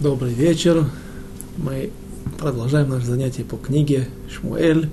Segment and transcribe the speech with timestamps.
[0.00, 0.86] Добрый вечер.
[1.58, 1.90] Мы
[2.38, 4.88] продолжаем наше занятие по книге Шмуэль.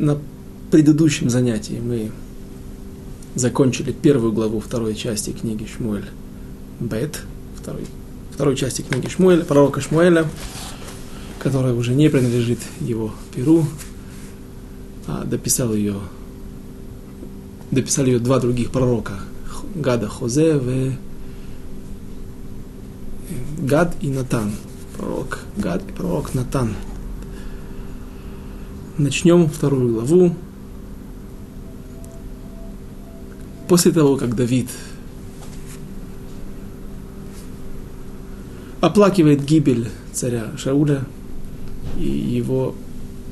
[0.00, 0.18] На
[0.72, 2.10] предыдущем занятии мы
[3.36, 6.06] закончили первую главу второй части книги Шмуэль
[6.80, 7.20] Бет,
[7.56, 7.86] второй,
[8.32, 10.26] второй части книги Шмуэль, пророка Шмуэля,
[11.38, 13.64] которая уже не принадлежит его перу,
[15.06, 15.94] а дописал ее,
[17.70, 19.20] дописали ее два других пророка,
[19.76, 20.92] Гада Хозе и
[23.58, 24.52] Гад и Натан.
[24.96, 26.74] Пророк Гад и пророк Натан.
[28.96, 30.34] Начнем вторую главу.
[33.68, 34.68] После того, как Давид
[38.80, 41.04] оплакивает гибель царя Шауля
[41.98, 42.74] и его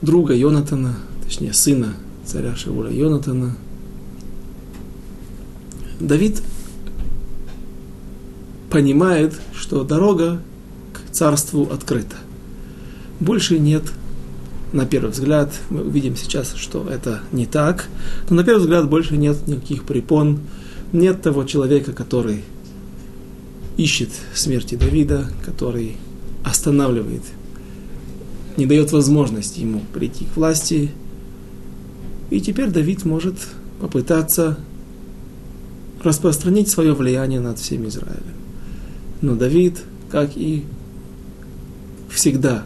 [0.02, 3.56] друга Йонатана, точнее сына царя Шауля Йонатана,
[6.00, 6.42] Давид
[8.76, 10.38] понимает, что дорога
[10.92, 12.16] к царству открыта.
[13.20, 13.84] Больше нет,
[14.74, 17.86] на первый взгляд, мы увидим сейчас, что это не так,
[18.28, 20.40] но на первый взгляд больше нет никаких препон,
[20.92, 22.45] нет того человека, который
[23.78, 25.96] ищет смерти Давида, который
[26.45, 27.23] останавливает,
[28.58, 30.90] не дает возможности ему прийти к власти.
[32.29, 33.36] И теперь Давид может
[33.80, 34.58] попытаться
[36.04, 38.45] распространить свое влияние над всем Израилем.
[39.20, 40.64] Но Давид, как и
[42.10, 42.64] всегда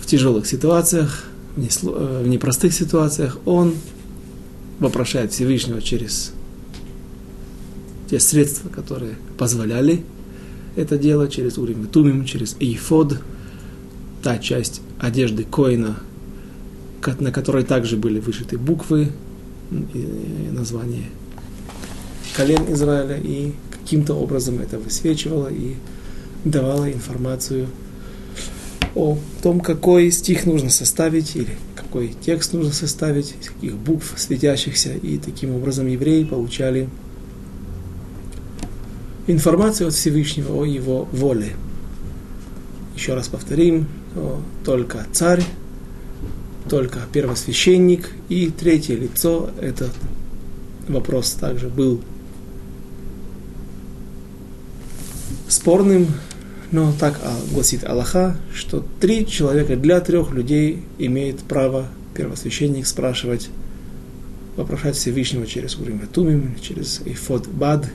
[0.00, 1.24] в тяжелых ситуациях,
[1.56, 3.74] в непростых ситуациях, он
[4.78, 6.32] вопрошает Всевышнего через
[8.10, 10.04] те средства, которые позволяли
[10.76, 13.18] это делать, через Урим и Тумим, через Эйфод,
[14.22, 15.98] та часть одежды Коина,
[17.18, 19.12] на которой также были вышиты буквы
[19.70, 21.04] и название
[22.36, 23.52] колен Израиля, и
[23.82, 25.74] каким-то образом это высвечивало и
[26.44, 27.68] давало информацию
[28.94, 34.92] о том, какой стих нужно составить или какой текст нужно составить, из каких букв светящихся,
[34.94, 36.88] и таким образом евреи получали
[39.26, 41.52] информацию от Всевышнего о его воле.
[42.94, 43.86] Еще раз повторим,
[44.64, 45.42] только царь,
[46.68, 49.90] только первосвященник и третье лицо, этот
[50.88, 52.00] вопрос также был
[55.52, 56.08] спорным,
[56.70, 57.20] но так
[57.52, 63.50] гласит Аллаха, что три человека для трех людей имеет право первосвященник спрашивать,
[64.56, 67.86] вопрошать Всевышнего через Урим Тумим, через Ифод Бад.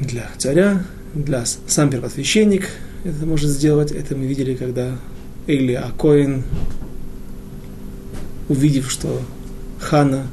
[0.00, 0.84] Для царя,
[1.14, 2.68] для сам первосвященник
[3.04, 3.92] это может сделать.
[3.92, 4.98] Это мы видели, когда
[5.46, 6.42] Эйли Акоин,
[8.48, 9.20] увидев, что
[9.78, 10.26] Хана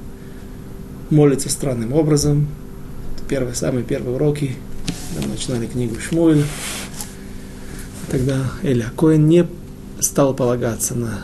[1.11, 2.47] молится странным образом,
[3.27, 4.55] первые, самые первые уроки
[5.09, 6.43] когда мы начинали книгу Шмуэль,
[8.09, 9.47] тогда Эля Коэн не
[9.99, 11.21] стал полагаться на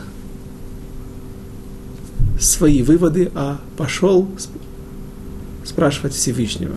[2.38, 4.28] свои выводы, а пошел
[5.64, 6.74] спрашивать Всевышнего.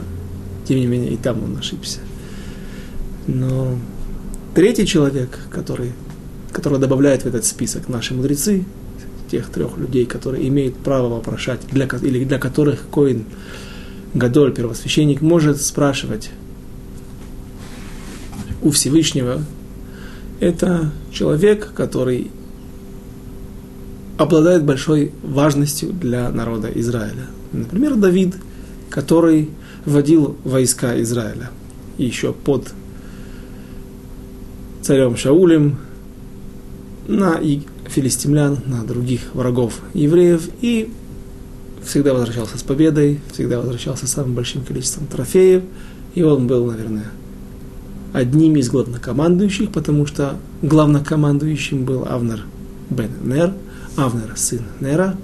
[0.67, 1.99] Тем не менее, и там он ошибся.
[3.27, 3.77] Но
[4.55, 5.91] третий человек, который,
[6.51, 8.65] который добавляет в этот список наши мудрецы,
[9.29, 13.25] тех трех людей, которые имеют право вопрошать, для, или для которых Коин
[14.13, 16.31] Гадоль, первосвященник, может спрашивать
[18.61, 19.41] у Всевышнего,
[20.39, 22.31] это человек, который
[24.17, 27.27] обладает большой важностью для народа Израиля.
[27.51, 28.35] Например, Давид,
[28.89, 29.49] который
[29.85, 31.51] водил войска Израиля.
[31.97, 32.69] Еще под
[34.81, 35.77] царем Шаулем
[37.07, 37.39] на
[37.87, 40.49] филистимлян, на других врагов евреев.
[40.61, 40.91] И
[41.83, 45.63] всегда возвращался с победой, всегда возвращался с самым большим количеством трофеев,
[46.13, 47.05] и он был, наверное,
[48.13, 52.45] одним из главнокомандующих, потому что главнокомандующим был Авнер
[52.89, 53.53] бен Нер,
[53.95, 55.15] Авнер сын Нера.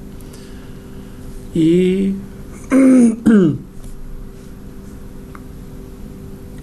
[1.53, 2.15] И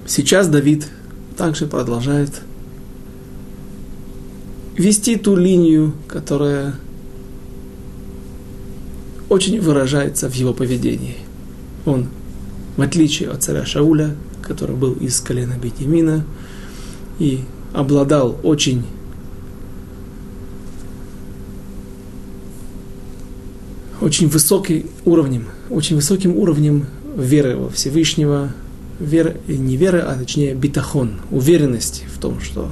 [0.06, 0.88] сейчас Давид
[1.36, 2.42] также продолжает
[4.76, 6.74] вести ту линию, которая
[9.28, 11.16] очень выражается в его поведении.
[11.86, 12.08] Он,
[12.76, 16.24] в отличие от царя Шауля, который был из колена Бетимина
[17.18, 17.40] и
[17.72, 18.84] обладал очень
[24.00, 26.86] очень высоким уровнем, очень высоким уровнем
[27.16, 28.52] веры во Всевышнего,
[28.98, 32.70] веры, не веры, а точнее битахон, уверенности в том, что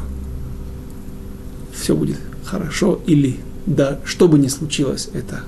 [1.73, 5.43] все будет хорошо или да, что бы ни случилось, это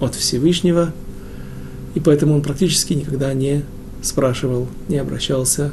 [0.00, 0.92] от Всевышнего,
[1.94, 3.64] и поэтому он практически никогда не
[4.04, 5.72] спрашивал не обращался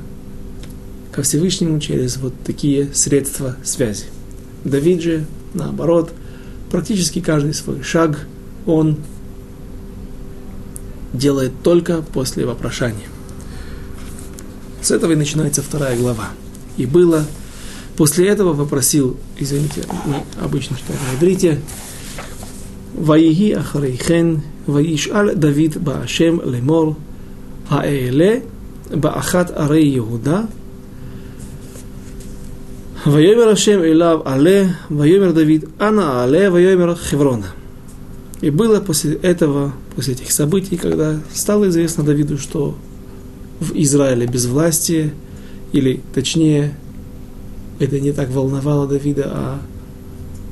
[1.12, 4.06] ко Всевышнему через вот такие средства связи.
[4.64, 6.12] Давид же, наоборот,
[6.72, 8.26] практически каждый свой шаг
[8.66, 8.98] он
[11.14, 13.08] делает только после вопрошания.
[14.82, 16.30] С этого и начинается вторая глава.
[16.78, 17.26] И было,
[17.98, 21.60] после этого вопросил, извините, мы обычно читаем на иврите,
[22.94, 26.96] «Ваиги ахарейхен, ваишаль Давид баашем лемор,
[27.72, 28.44] Аэле,
[28.94, 30.48] Баахат Аре Иуда,
[33.06, 37.48] Вайомер Ашем Илав Але, Вайомер Давид Ана Але, Вайомер Хеврона.
[38.42, 42.76] И было после этого, после этих событий, когда стало известно Давиду, что
[43.60, 45.14] в Израиле без власти,
[45.72, 46.76] или точнее,
[47.80, 49.60] это не так волновало Давида, а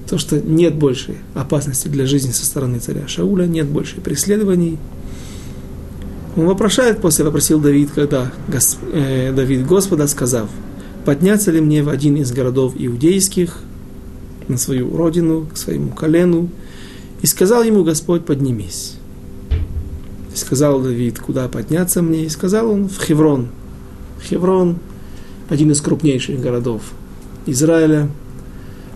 [0.08, 4.78] то, что нет больше опасности для жизни со стороны царя Шауля, нет больше преследований,
[6.36, 10.50] он вопрошает, после вопросил Давид, когда Гос, э, Давид Господа, сказав,
[11.06, 13.60] подняться ли мне в один из городов иудейских,
[14.48, 16.50] на свою родину, к своему колену,
[17.22, 18.96] и сказал ему Господь, поднимись.
[20.34, 23.50] И сказал Давид, куда подняться мне, и сказал он, в Хеврон.
[24.24, 24.78] Хеврон–
[25.50, 26.82] один из крупнейших городов
[27.46, 28.10] Израиля,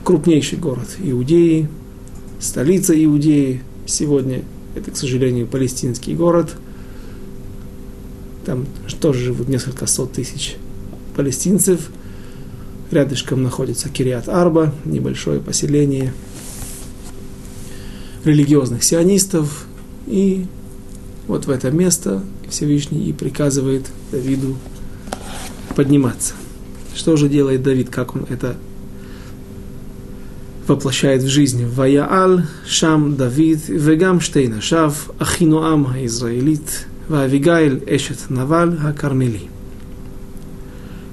[0.03, 1.67] крупнейший город Иудеи,
[2.39, 3.63] столица Иудеи.
[3.85, 4.43] Сегодня
[4.75, 6.55] это, к сожалению, палестинский город.
[8.45, 8.65] Там
[8.99, 10.57] тоже живут несколько сот тысяч
[11.15, 11.89] палестинцев.
[12.91, 16.13] Рядышком находится Кириат Арба, небольшое поселение
[18.23, 19.65] религиозных сионистов.
[20.05, 20.45] И
[21.27, 24.57] вот в это место Всевышний и приказывает Давиду
[25.75, 26.33] подниматься.
[26.95, 28.55] Что же делает Давид, как он это
[30.67, 31.65] воплощает в жизнь.
[31.65, 39.49] Ваяал Шам Давид Вегам Штейна Шав Ахинуам Израилит Вавигайль Эшет Наваль Хакармели.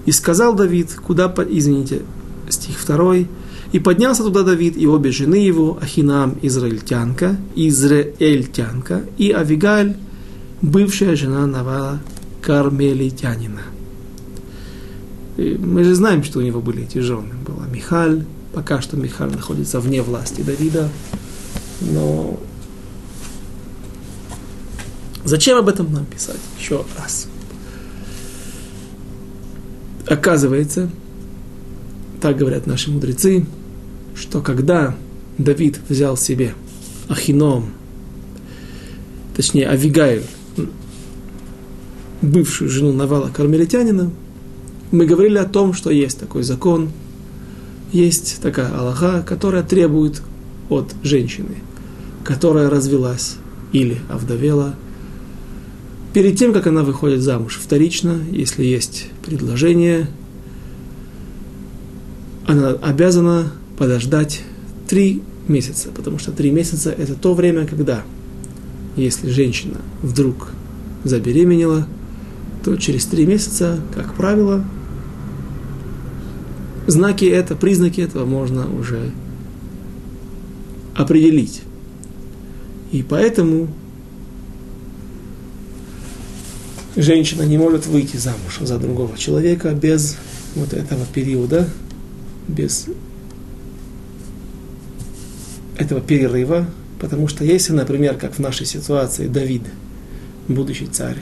[0.07, 2.03] И сказал Давид, куда, извините,
[2.49, 3.29] стих второй,
[3.73, 9.97] и поднялся туда Давид и обе жены его, Ахинам израильтянка, израильтянка, и Авигаль,
[10.63, 12.01] бывшая жена Навала
[12.43, 13.63] Кармелитянина.
[15.37, 17.35] И мы же знаем, что у него были эти жены.
[17.47, 20.89] Была Михаль, Пока что Михаль находится вне власти Давида,
[21.83, 22.39] но
[25.25, 26.41] зачем об этом нам писать?
[26.59, 27.29] Еще раз.
[30.07, 30.91] Оказывается,
[32.21, 33.47] так говорят наши мудрецы,
[34.15, 34.97] что когда
[35.39, 36.55] Давид взял себе
[37.09, 37.73] Ахином,
[39.37, 40.25] точнее Авигаиль,
[42.23, 44.11] бывшую жену Навала Кармелитянина,
[44.91, 46.91] мы говорили о том, что есть такой закон–
[47.93, 50.23] есть такая Аллаха, которая требует
[50.69, 51.57] от женщины,
[52.25, 53.37] которая развелась
[53.73, 54.75] или овдовела,
[56.13, 60.09] перед тем, как она выходит замуж вторично, если есть предложение,
[62.47, 64.43] она обязана подождать
[64.89, 68.03] три месяца, потому что три месяца– это то время, когда,
[68.97, 70.49] если женщина вдруг
[71.05, 71.87] забеременела,
[72.65, 74.65] то через три месяца, как правило,
[76.87, 79.13] знаки это, признаки этого можно уже
[80.95, 81.63] определить.
[82.93, 83.69] И поэтому
[87.03, 90.17] женщина не может выйти замуж за другого человека без
[90.55, 91.69] вот этого периода,
[92.49, 92.87] без
[95.79, 96.67] этого перерыва,
[97.01, 99.63] потому что если, например, как в нашей ситуации Давид,
[100.49, 101.19] будущий царь,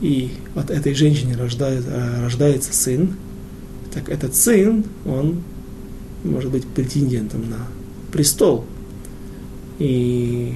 [0.00, 3.14] и от этой женщины рождается, рождается сын,
[3.92, 5.42] так этот сын, он
[6.24, 7.58] может быть претендентом на
[8.10, 8.64] престол.
[9.78, 10.54] И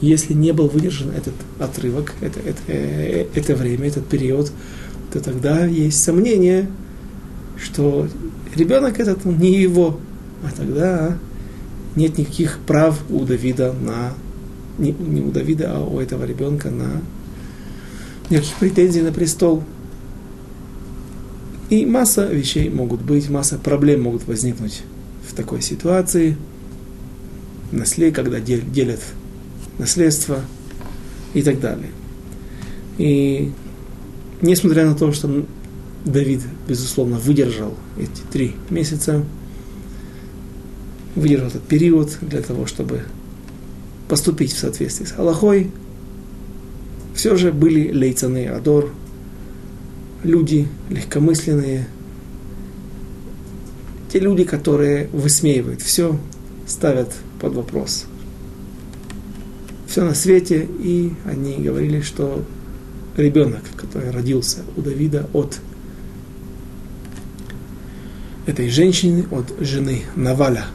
[0.00, 4.52] если не был выдержан этот отрывок, это, это, это время, этот период,
[5.12, 6.68] то тогда есть сомнение,
[7.56, 8.08] что
[8.54, 9.98] ребенок этот не его,
[10.44, 11.16] а тогда
[11.94, 14.12] нет никаких прав у Давида на
[14.78, 17.00] не, не у Давида, а у этого ребенка на
[18.28, 19.64] никаких претензий на престол.
[21.70, 24.82] И масса вещей могут быть, масса проблем могут возникнуть
[25.28, 26.36] в такой ситуации,
[27.72, 29.00] наслед, когда делят
[29.78, 30.40] наследство
[31.34, 31.90] и так далее.
[32.98, 33.52] И
[34.40, 35.44] несмотря на то, что
[36.04, 39.24] Давид, безусловно, выдержал эти три месяца,
[41.14, 43.02] выдержал этот период для того, чтобы
[44.08, 45.70] поступить в соответствии с Аллахой,
[47.14, 48.92] все же были лейцаны Адор,
[50.22, 51.88] люди легкомысленные,
[54.12, 56.18] те люди, которые высмеивают все,
[56.66, 58.06] ставят под вопрос
[59.96, 62.44] все на свете, и они говорили, что
[63.16, 65.58] ребенок, который родился у Давида от
[68.44, 70.66] этой женщины, от жены Наваля,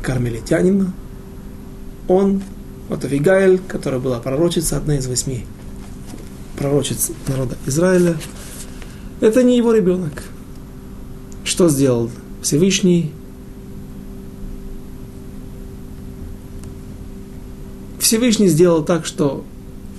[0.00, 0.94] кармелитянина,
[2.08, 2.42] он
[2.88, 5.44] от Авигаэль, которая была пророчица, одна из восьми
[6.56, 8.16] пророчиц народа Израиля,
[9.20, 10.22] это не его ребенок.
[11.44, 12.10] Что сделал
[12.40, 13.12] Всевышний?
[18.10, 19.44] Всевышний сделал так, что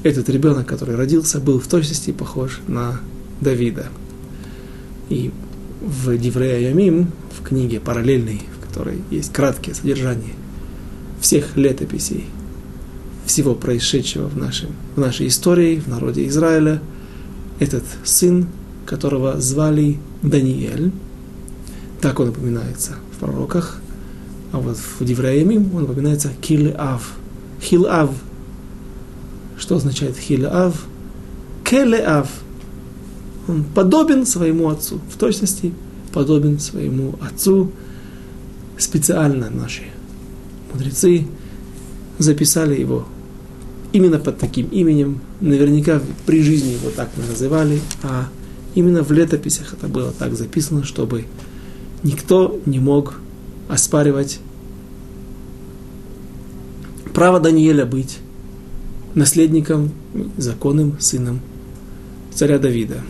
[0.04, 3.00] этот ребенок, который родился, был в точности похож на
[3.40, 3.88] Давида.
[5.08, 5.32] И
[5.80, 10.34] в Диврея Ямим, в книге параллельной, в которой есть краткие содержание
[11.22, 12.26] всех летописей,
[13.26, 16.82] всего происшедшего в, нашем, в нашей истории, в народе Израиля,
[17.62, 18.48] этот сын,
[18.86, 20.92] которого звали Даниэль,
[22.02, 23.80] так он упоминается в пророках,
[24.52, 27.14] а вот в Дивреямим он упоминается Килеав.
[27.62, 28.12] Хилав.
[29.58, 30.86] Что означает Хилав?
[31.64, 32.28] Келеав.
[33.48, 35.74] Он подобен своему отцу, в точности
[36.14, 37.72] подобен своему отцу.
[38.78, 39.84] Специально наши
[40.74, 41.28] мудрецы
[42.18, 43.06] записали его
[43.94, 45.22] именно под таким именем.
[45.40, 48.28] Наверняка при жизни его так не называли, а
[48.76, 51.26] именно в летописях это было так записано, чтобы
[52.04, 53.20] никто не мог
[53.70, 54.40] оспаривать
[57.14, 58.20] право Даниэля быть
[59.14, 59.92] наследником,
[60.38, 61.42] законным сыном
[62.34, 63.02] царя Давида.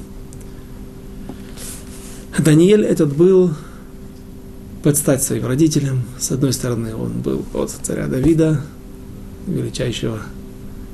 [2.37, 3.51] Даниэль этот был
[4.83, 6.03] под стать своим родителям.
[6.19, 8.61] С одной стороны, он был от царя Давида,
[9.47, 10.19] величайшего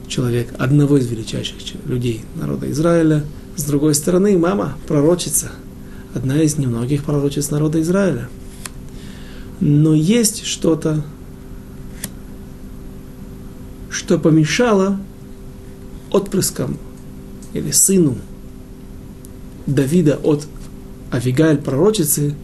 [0.07, 3.23] человека, одного из величайших людей народа Израиля.
[3.55, 5.51] С другой стороны, мама, пророчица,
[6.13, 8.29] одна из немногих пророчиц народа Израиля.
[9.59, 11.03] Но есть что-то,
[13.89, 14.99] что помешало
[16.11, 16.77] отпрыскам
[17.53, 18.17] или сыну
[19.65, 20.47] Давида от
[21.11, 22.35] Авигаэль пророчицы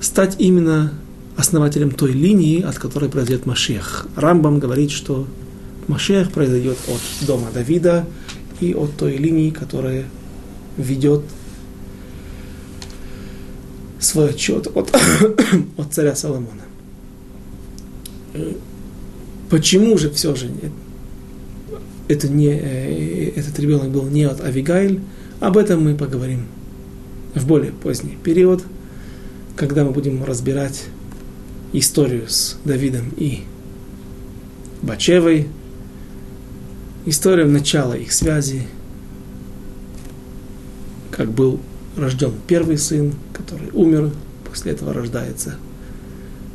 [0.00, 0.92] стать именно
[1.36, 4.06] основателем той линии, от которой произойдет Машех.
[4.16, 5.26] Рамбам говорит, что
[5.86, 8.06] Машех произойдет от дома Давида
[8.60, 10.06] и от той линии, которая
[10.76, 11.22] ведет
[14.00, 14.94] свой отчет от,
[15.76, 16.62] от царя Соломона.
[19.50, 20.50] Почему же все же
[22.08, 25.00] это не, э, этот ребенок был не от Авигайль?
[25.40, 26.46] Об этом мы поговорим
[27.34, 28.62] в более поздний период,
[29.56, 30.84] когда мы будем разбирать
[31.72, 33.40] историю с Давидом и
[34.82, 35.48] Бачевой,
[37.06, 38.66] историю начала их связи,
[41.10, 41.58] как был
[41.96, 44.12] рожден первый сын, который умер,
[44.48, 45.56] после этого рождается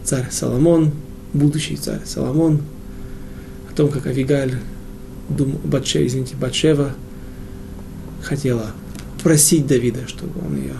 [0.04, 0.92] царь Соломон,
[1.34, 2.62] будущий царь Соломон,
[3.74, 4.60] о том, как Авигаль,
[5.30, 6.94] дум, Батше, извините, Батшева
[8.22, 8.68] хотела
[9.24, 10.76] просить Давида, чтобы он ее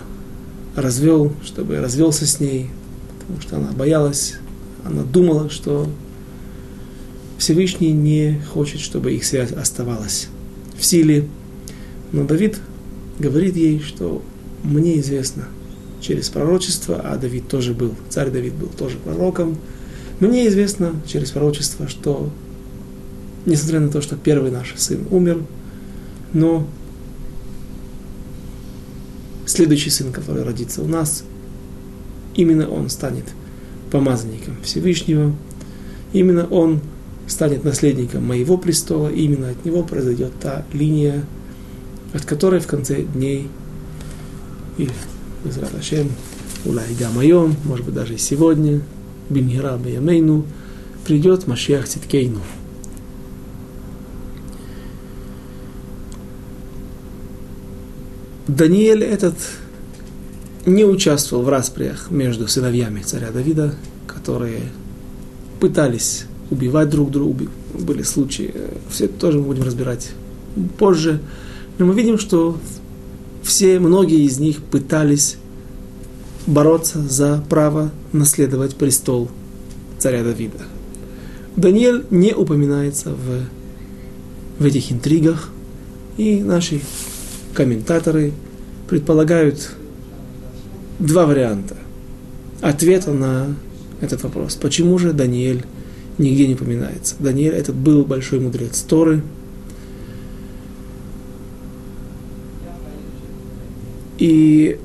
[0.76, 2.70] развел, чтобы развелся с ней,
[3.18, 4.36] потому что она боялась,
[4.84, 5.88] она думала, что
[7.36, 10.28] Всевышний не хочет, чтобы их связь оставалась
[10.78, 11.26] в силе.
[12.12, 12.60] Но Давид
[13.18, 14.22] говорит ей, что
[14.62, 15.48] мне известно
[16.00, 19.58] через пророчество, а Давид тоже был, царь Давид был тоже пророком,
[20.20, 22.30] мне известно через пророчество, что
[23.46, 25.42] несмотря на то, что первый наш сын умер,
[26.32, 26.66] но
[29.46, 31.24] следующий сын, который родится у нас,
[32.34, 33.24] именно он станет
[33.90, 35.34] помазанником Всевышнего,
[36.12, 36.80] именно он
[37.26, 41.24] станет наследником моего престола, и именно от него произойдет та линия,
[42.12, 43.48] от которой в конце дней,
[44.76, 44.92] или
[45.44, 46.10] Израдашем,
[46.64, 48.80] Улай Гамайом, может быть даже и сегодня,
[49.28, 50.44] Бимхира Баямейну,
[51.06, 52.40] придет Машиах Циткейну.
[58.46, 59.34] Даниэль этот
[60.66, 63.74] не участвовал в распрях между сыновьями царя Давида,
[64.06, 64.60] которые
[65.60, 67.46] пытались убивать друг друга.
[67.72, 70.10] Были случаи, э, все это тоже мы будем разбирать
[70.78, 71.20] позже.
[71.78, 72.58] Но мы видим, что
[73.42, 75.36] все, многие из них пытались
[76.46, 79.30] бороться за право наследовать престол
[79.98, 80.58] царя Давида.
[81.56, 85.50] Даниэль не упоминается в, в этих интригах,
[86.16, 86.80] и наши
[87.54, 88.32] комментаторы
[88.88, 89.70] предполагают
[90.98, 91.76] два варианта
[92.60, 93.54] ответа на
[94.00, 94.56] этот вопрос.
[94.56, 95.64] Почему же Даниэль
[96.18, 97.14] нигде не упоминается?
[97.18, 99.22] Даниэль этот был большой мудрец Торы.
[104.18, 104.78] И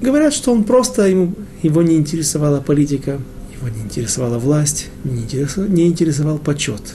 [0.00, 3.18] говорят, что он просто, ему, его не интересовала политика,
[3.56, 6.94] его не интересовала власть, не интересовал, не интересовал почет.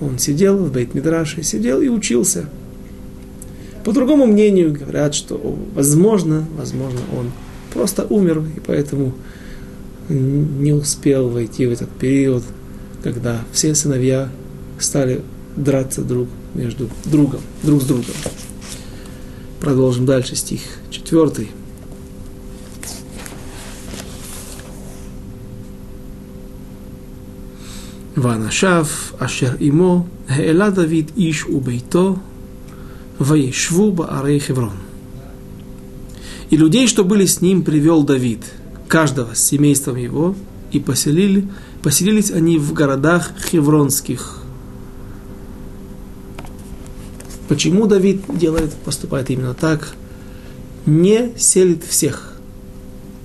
[0.00, 2.48] Он сидел в Бейт-Мидраше, сидел и учился–
[3.84, 5.38] по другому мнению говорят, что
[5.74, 7.30] возможно, возможно, он
[7.72, 9.12] просто умер и поэтому
[10.08, 12.42] не успел войти в этот период,
[13.02, 14.30] когда все сыновья
[14.78, 15.20] стали
[15.56, 18.14] драться друг между другом, друг с другом.
[19.60, 20.60] Продолжим дальше стих
[20.90, 21.50] четвертый.
[28.16, 32.18] Ванашав, Ашер Имо, Эла Давид Иш Убейто,
[33.18, 34.72] Ваишвуба Арей Хеврон.
[36.50, 38.40] И людей, что были с ним, привел Давид,
[38.88, 40.34] каждого с семейством его,
[40.72, 41.48] и поселили,
[41.82, 44.40] поселились они в городах хевронских.
[47.48, 49.94] Почему Давид делает, поступает именно так?
[50.86, 52.32] Не селит всех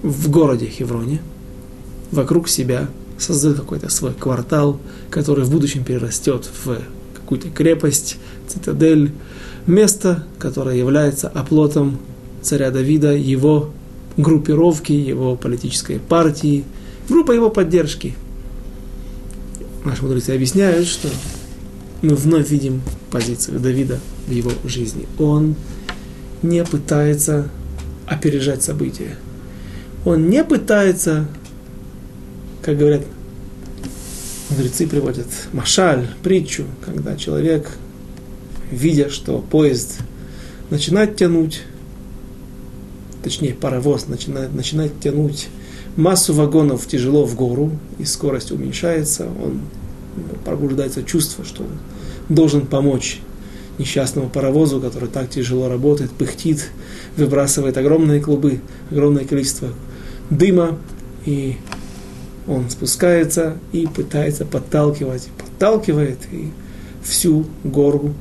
[0.04, 1.22] в городе Хевроне,
[2.12, 4.80] вокруг себя, создал какой-то свой квартал,
[5.10, 6.80] который в будущем перерастет в
[7.16, 8.18] какую-то крепость,
[8.48, 9.12] цитадель,
[9.70, 12.00] место, которое является оплотом
[12.42, 13.70] царя Давида, его
[14.18, 16.64] группировки, его политической партии,
[17.08, 18.16] группа его поддержки.
[19.86, 21.08] Наши мудрецы объясняют, что
[22.02, 25.08] мы вновь видим позицию Давида в его жизни.
[25.18, 25.56] Он
[26.42, 27.48] не пытается
[28.08, 29.16] опережать события.
[30.06, 31.28] Он не пытается
[32.62, 33.02] как говорят,
[34.50, 37.70] мудрецы приводят машаль, притчу, когда человек,
[38.72, 40.00] видя, что поезд
[40.70, 41.62] начинает тянуть,
[43.24, 45.48] точнее паровоз начинает, начинает тянуть
[45.96, 49.62] массу вагонов тяжело в гору, и скорость уменьшается, он
[50.46, 53.20] пробуждается чувство, что он должен помочь
[53.78, 56.70] несчастному паровозу, который так тяжело работает, пыхтит,
[57.16, 58.60] выбрасывает огромные клубы,
[58.92, 59.70] огромное количество
[60.30, 60.78] дыма,
[61.26, 61.58] и
[62.48, 66.52] он спускается и пытается подталкивать, подталкивает и
[67.04, 68.14] всю гору,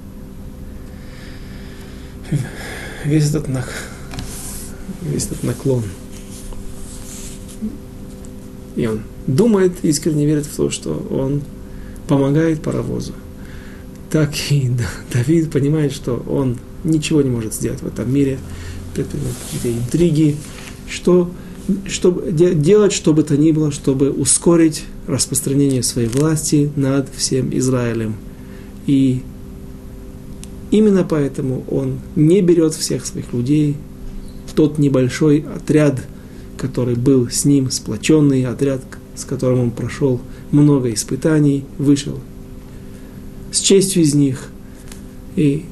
[3.04, 3.72] весь этот, нак,
[5.02, 5.84] весь этот наклон.
[8.76, 11.42] И он думает, искренне верит в то, что он
[12.06, 13.12] помогает паровозу.
[14.10, 14.70] Так и
[15.12, 18.38] Давид понимает, что он ничего не может сделать в этом мире,
[18.94, 20.36] какие-то интриги,
[20.88, 21.30] что
[21.86, 28.16] чтобы, делать что бы то ни было, чтобы ускорить распространение своей власти над всем Израилем.
[28.86, 29.22] И
[30.70, 33.76] именно поэтому он не берет всех своих людей,
[34.58, 36.04] тот небольшой отряд,
[36.56, 38.82] который был с ним, сплоченный отряд,
[39.14, 42.18] с которым он прошел много испытаний, вышел
[43.52, 44.48] с честью из них.
[45.36, 45.64] И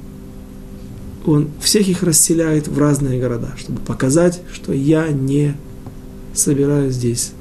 [1.25, 5.57] он всех их расселяет в разные города, чтобы показать, что я не
[6.33, 7.33] собираю здесь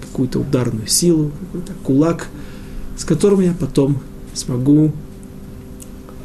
[0.00, 2.28] какую-то ударную силу, какой-то кулак,
[2.96, 3.98] с которым я потом
[4.32, 4.92] смогу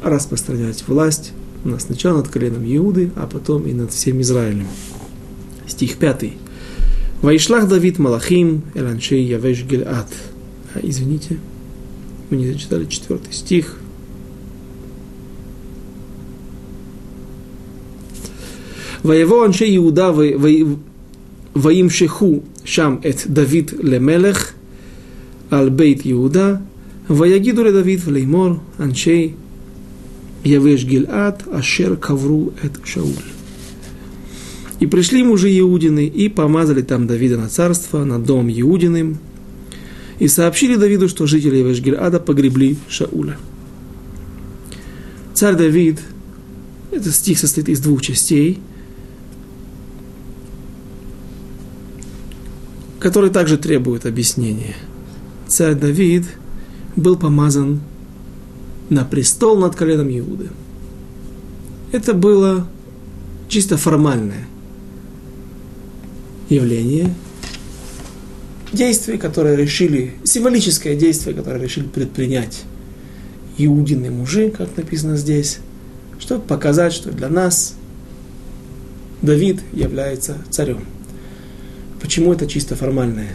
[0.04, 1.32] распространять власть
[1.64, 4.66] у нас сначала над коленом Иуды, а потом и над всем Израилем.
[5.66, 6.32] Стих 5.
[7.22, 10.08] Вайшлах Давид Малахим Эланшей Явеш Гильад.
[10.74, 11.38] А, извините,
[12.28, 13.78] мы не зачитали четвертый стих.
[19.02, 24.54] Воево Аншей Иуда Ваим Шеху Шам Эт Давид Лемелех
[25.50, 26.62] Ал Бейт Иуда
[27.08, 29.34] Ваягиду Ле Давид Влеймор Аншей
[30.44, 33.14] Явеш Гильад, Ашер Кавру Эт Шауль.
[34.80, 39.18] И пришли мужи Иудины и помазали там Давида на царство, на дом Иудиным,
[40.18, 43.38] и сообщили Давиду, что жители Явеш-Гильада погребли Шауля.
[45.32, 46.00] Царь Давид,
[46.92, 48.60] этот стих состоит из двух частей,
[53.00, 54.76] которые также требуют объяснения.
[55.48, 56.24] Царь Давид
[56.96, 57.80] был помазан
[58.90, 60.48] на престол над коленом Иуды.
[61.92, 62.66] Это было
[63.48, 64.46] чисто формальное
[66.48, 67.14] явление,
[68.72, 72.64] действие, которое решили, символическое действие, которое решили предпринять
[73.56, 75.58] иудины мужи, как написано здесь,
[76.18, 77.74] чтобы показать, что для нас
[79.22, 80.84] Давид является царем.
[82.00, 83.30] Почему это чисто формальное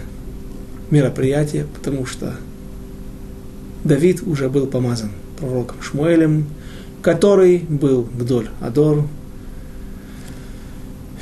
[0.91, 1.65] мероприятие?
[1.73, 2.35] Потому что
[3.83, 5.09] Давид уже был помазан
[5.39, 6.45] пророком Шмуэлем,
[7.01, 9.07] который был Гдоль Адор,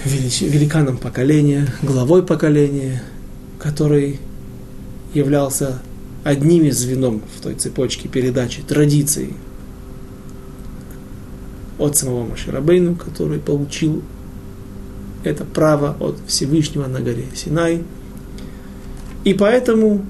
[0.06, 3.04] великаном поколения, главой поколения,
[3.60, 4.20] который
[5.14, 5.82] являлся
[6.24, 9.34] одним из звеном в той цепочке передачи традиций
[11.78, 14.04] от самого Маширабейну, который получил
[15.24, 17.84] это право от Всевышнего на горе Синай.
[19.24, 20.06] И поэтому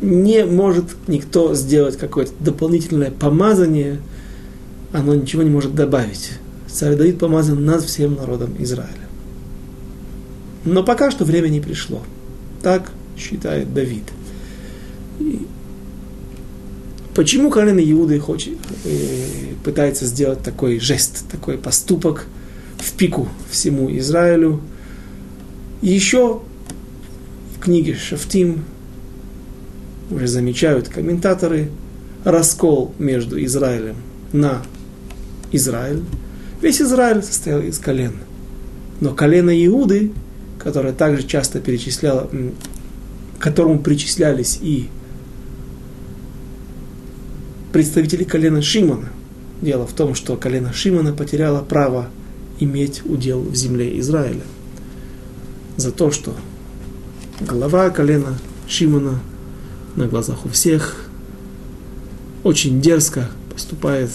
[0.00, 4.00] не может никто сделать какое-то дополнительное помазание,
[4.92, 6.32] оно ничего не может добавить.
[6.68, 8.92] Царь Давид помазан над всем народом Израиля.
[10.64, 12.02] Но пока что время не пришло.
[12.62, 14.04] Так считает Давид.
[15.20, 15.46] И
[17.14, 22.26] почему колено Иуды хочет, э, пытается сделать такой жест, такой поступок
[22.78, 24.60] в пику всему Израилю?
[25.82, 26.40] еще
[27.54, 28.64] в книге Шафтим
[30.10, 31.70] уже замечают комментаторы
[32.24, 33.96] раскол между Израилем
[34.32, 34.62] на
[35.52, 36.02] Израиль.
[36.60, 38.14] Весь Израиль состоял из колен.
[39.00, 40.12] Но колено Иуды,
[40.58, 42.30] которое также часто перечисляло,
[43.38, 44.88] к которому причислялись и
[47.72, 49.10] представители колена Шимона.
[49.60, 52.08] Дело в том, что колено Шимона потеряло право
[52.58, 54.42] иметь удел в земле Израиля.
[55.76, 56.34] За то, что
[57.40, 59.20] голова колена Шимона
[59.96, 61.08] на глазах у всех
[62.44, 64.10] очень дерзко поступает.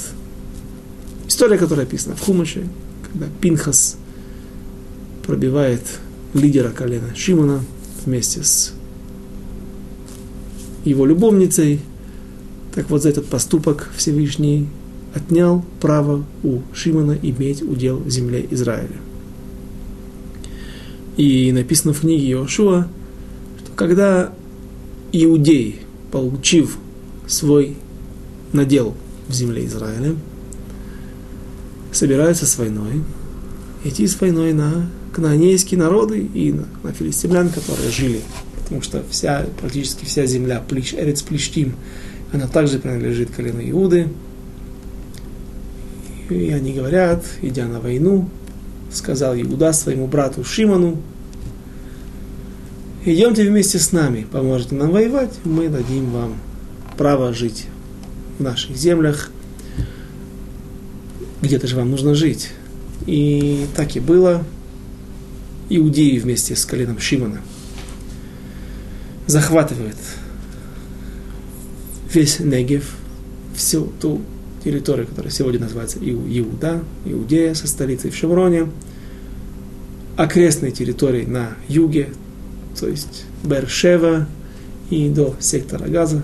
[1.28, 2.68] История, которая описана в Хумаше,
[3.12, 3.98] когда Пинхас
[5.26, 5.82] пробивает
[6.34, 7.62] лидера колена Шимона
[8.06, 8.74] вместе с
[10.86, 11.82] его любовницей.
[12.74, 14.68] Так вот, за этот поступок Всевышний
[15.14, 18.96] отнял право у Шимона иметь удел в земле Израиля.
[21.18, 22.88] И написано в книге Иошуа,
[23.60, 24.34] что когда
[25.12, 25.80] иудеи,
[26.12, 26.78] получив
[27.28, 27.78] свой
[28.54, 28.96] надел
[29.28, 30.16] в земле Израиля,
[31.92, 33.04] собираются с войной,
[33.84, 38.22] идти с войной на кнаанейские народы и на, на филистимлян, которые жили.
[38.64, 41.76] Потому что вся, практически вся земля, Плиш, Эрец Плештим,
[42.32, 44.08] она также принадлежит колену Иуды.
[46.30, 48.30] И они говорят, идя на войну,
[48.92, 50.98] сказал Иуда своему брату Шимону,
[53.06, 56.36] идемте вместе с нами, поможете нам воевать, мы дадим вам
[56.98, 57.66] право жить
[58.38, 59.32] в наших землях,
[61.42, 62.50] где-то же вам нужно жить.
[63.08, 64.44] И так и было.
[65.70, 67.42] Иудеи вместе с коленом Шимона
[69.26, 69.96] захватывают
[72.14, 72.92] весь Негев,
[73.56, 74.22] всю ту
[74.64, 78.70] территорию, которая сегодня называется Иуда, Иудея со столицей в Шевроне,
[80.18, 82.10] окрестные территории на юге,
[82.80, 84.28] то есть Бершева
[84.90, 86.24] и до сектора Газа.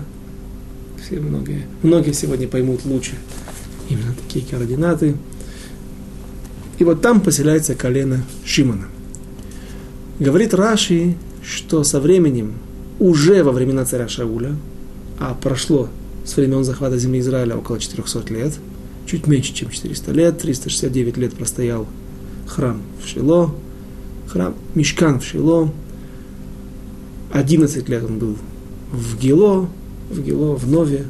[1.02, 3.12] Все многие, многие сегодня поймут лучше
[3.88, 5.16] именно такие координаты.
[6.78, 8.86] И вот там поселяется колено Шимона.
[10.18, 12.54] Говорит Раши, что со временем,
[12.98, 14.54] уже во времена царя Шауля,
[15.18, 15.88] а прошло
[16.24, 18.52] с времен захвата земли Израиля около 400 лет,
[19.06, 21.86] чуть меньше, чем 400 лет, 369 лет простоял
[22.46, 23.54] храм в Шило,
[24.26, 25.72] храм Мишкан в Шило,
[27.32, 28.36] 11 лет он был
[28.92, 29.68] в Гило,
[30.10, 31.06] в Гило, в Нове,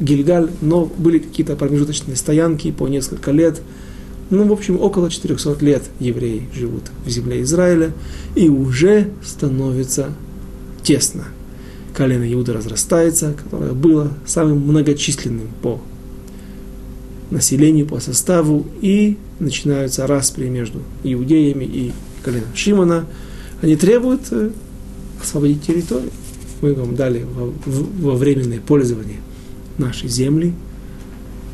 [0.00, 3.60] Гильгаль, но были какие-то промежуточные стоянки по несколько лет.
[4.30, 7.92] Ну, в общем, около 400 лет евреи живут в земле Израиля,
[8.34, 10.12] и уже становится
[10.82, 11.24] тесно.
[11.92, 15.80] Колено Иуда разрастается, которое было самым многочисленным по
[17.30, 21.92] населению, по составу, и начинаются распри между иудеями и
[22.24, 23.06] коленом Шимона.
[23.62, 24.50] Они требуют э,
[25.24, 26.10] освободить территорию.
[26.60, 29.18] Мы вам дали во, во временное пользование
[29.78, 30.54] нашей земли.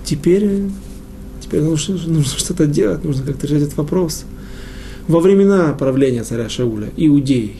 [0.04, 0.64] Теперь,
[1.40, 4.24] теперь нужно, нужно что-то делать, нужно как-то решать этот вопрос.
[5.08, 7.56] Во времена правления царя Шауля иудеи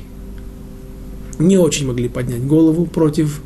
[1.38, 3.40] не очень могли поднять голову против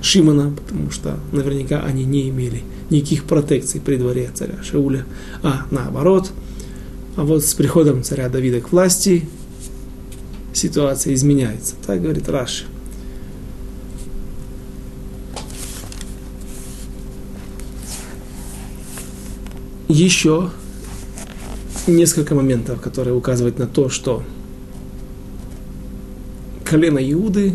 [0.00, 5.04] Шимона, потому что наверняка они не имели никаких протекций при дворе царя Шауля,
[5.42, 6.32] а наоборот.
[7.16, 9.28] А вот с приходом царя Давида к власти
[10.52, 11.74] ситуация изменяется.
[11.86, 12.64] Так говорит Раши.
[19.88, 20.50] Еще
[21.86, 24.22] несколько моментов, которые указывают на то, что
[26.64, 27.54] колено Иуды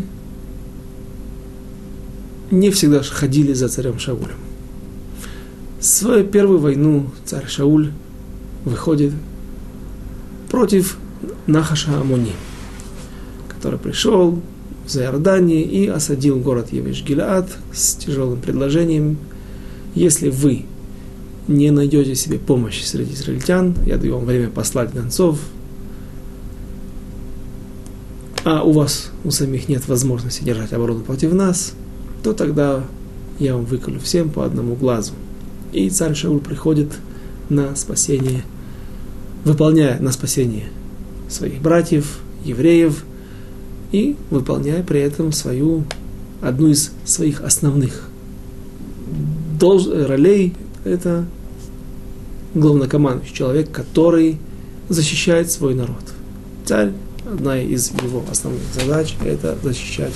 [2.50, 4.36] не всегда ходили за царем Шаулем.
[5.80, 7.92] Свою первую войну царь Шауль
[8.64, 9.12] выходит
[10.48, 10.96] против
[11.46, 12.34] Нахаша Амони–
[13.58, 14.38] который пришел
[14.86, 19.18] за Иордании и осадил город Евиш-Гилаад с тяжелым предложением.
[19.96, 20.64] Если вы
[21.48, 25.40] не найдете себе помощи среди израильтян, я даю вам время послать гонцов,
[28.44, 31.72] а у вас, у самих нет возможности держать оборону против нас,
[32.22, 32.84] то тогда
[33.40, 35.14] я вам выколю всем по одному глазу.
[35.72, 36.92] И царь Шауль приходит
[37.48, 38.44] на спасение,
[39.44, 40.68] выполняя на спасение
[41.28, 43.04] своих братьев, евреев,
[43.92, 45.84] и выполняя при этом свою,
[46.40, 48.08] одну из своих основных
[49.58, 51.26] долж, ролей, это
[52.54, 54.38] главнокомандующий человек, который
[54.88, 56.02] защищает свой народ.
[56.64, 56.92] Царь,
[57.30, 60.12] одна из его основных задач, это защищать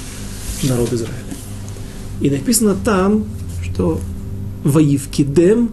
[0.63, 1.17] народ Израиля.
[2.21, 3.25] И написано там,
[3.63, 4.01] что
[4.65, 5.71] Ваивкидем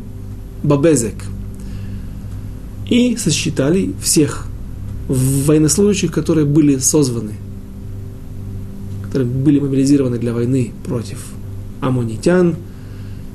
[0.63, 1.15] Бабезек.
[2.89, 4.47] И сосчитали всех
[5.07, 7.33] военнослужащих, которые были созваны,
[9.09, 11.17] которые были мобилизированы для войны против
[11.81, 12.55] амонитян,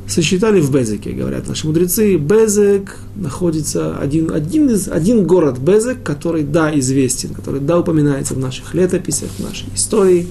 [0.06, 2.16] сосчитали в Безеке, говорят наши мудрецы.
[2.16, 8.38] Безек находится один, один, из, один город Безек, который, да, известен, который, да, упоминается в
[8.38, 10.28] наших летописях, в нашей истории,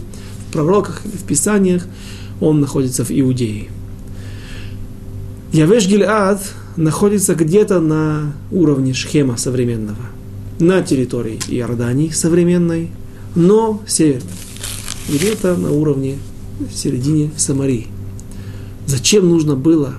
[0.47, 1.85] в пророках или в писаниях.
[2.39, 3.67] Он находится в Иудее.
[5.51, 6.41] Явеш Гильад
[6.77, 10.05] находится где-то на уровне Шхема современного,
[10.59, 12.91] на территории Иордании современной,
[13.35, 14.29] но северной,
[15.09, 16.17] где-то на уровне
[16.59, 17.87] в середине Самарии.
[18.85, 19.95] Зачем нужно было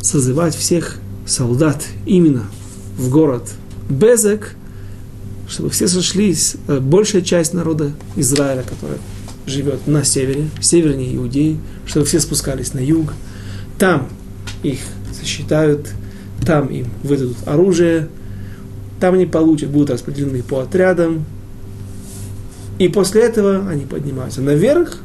[0.00, 2.44] созывать всех солдат именно
[2.96, 3.50] в город
[3.88, 4.54] Безек,
[5.48, 8.98] чтобы все сошлись, э, большая часть народа Израиля, которая
[9.46, 13.14] живет на севере, севернее Иудеи, чтобы все спускались на юг.
[13.78, 14.08] Там
[14.62, 14.80] их
[15.18, 15.88] сосчитают,
[16.44, 18.08] там им выдадут оружие,
[19.00, 21.24] там они получат, будут распределены по отрядам.
[22.78, 24.98] И после этого они поднимаются наверх,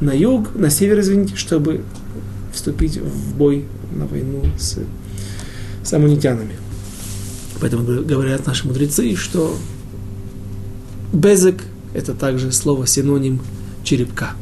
[0.00, 1.82] на юг, на север, извините, чтобы
[2.52, 4.78] вступить в бой на войну с,
[5.82, 6.54] с амунитянами.
[7.60, 9.56] Поэтому говорят наши мудрецы, что
[11.12, 11.62] безек–
[11.94, 13.40] это также слово синоним
[13.82, 14.32] черепка.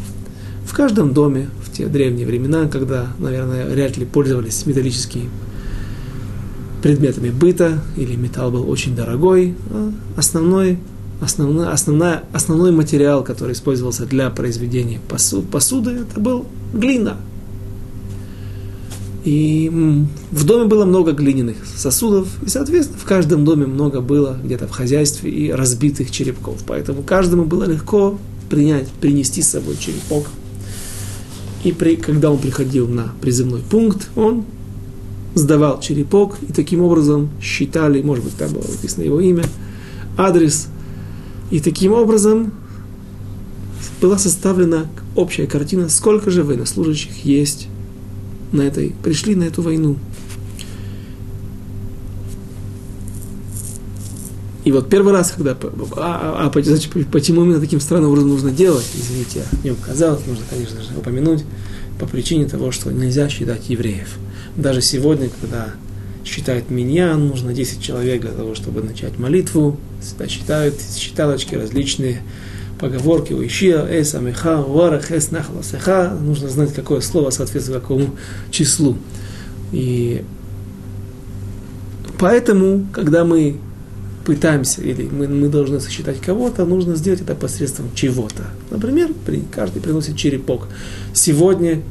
[0.66, 5.28] В каждом доме в те древние времена, когда, наверное, вряд ли пользовались металлическими
[6.82, 10.78] предметами быта, или металл был очень дорогой, а основной
[11.22, 17.16] основной, основная, основной материал, который использовался для произведения посуд, посуды, это был глина.
[19.24, 19.70] И
[20.32, 24.72] в доме было много глиняных сосудов, и, соответственно, в каждом доме много было где-то в
[24.72, 26.58] хозяйстве и разбитых черепков.
[26.66, 28.18] Поэтому каждому было легко
[28.50, 30.26] принять, принести с собой черепок.
[31.62, 34.44] И при, когда он приходил на приземной пункт, он
[35.36, 39.44] сдавал черепок, и таким образом считали, может быть, там было написано его имя,
[40.16, 40.66] адрес
[41.52, 42.50] и таким образом
[44.00, 47.68] была составлена общая картина, сколько же военнослужащих есть
[48.52, 49.98] на этой, пришли на эту войну.
[54.64, 55.52] И вот первый раз, когда...
[55.96, 58.86] А, а, а почему именно таким странным образом нужно делать?
[58.94, 61.44] Извините, я не указал, нужно, конечно же, упомянуть
[62.00, 64.08] по причине того, что нельзя считать евреев.
[64.56, 65.74] Даже сегодня, когда
[66.24, 69.78] считают миньян, нужно 10 человек для того, чтобы начать молитву.
[70.00, 72.22] Всегда считают считалочки различные
[72.78, 76.16] поговорки у Ишия, эс амеха, варах, эс нахласеха.
[76.20, 78.16] Нужно знать, какое слово соответствует какому
[78.50, 78.96] числу.
[79.72, 80.24] И
[82.18, 83.58] поэтому, когда мы
[84.24, 88.44] пытаемся, или мы, мы должны сосчитать кого-то, нужно сделать это посредством чего-то.
[88.70, 90.68] Например, при, каждый приносит черепок.
[91.12, 91.82] Сегодня,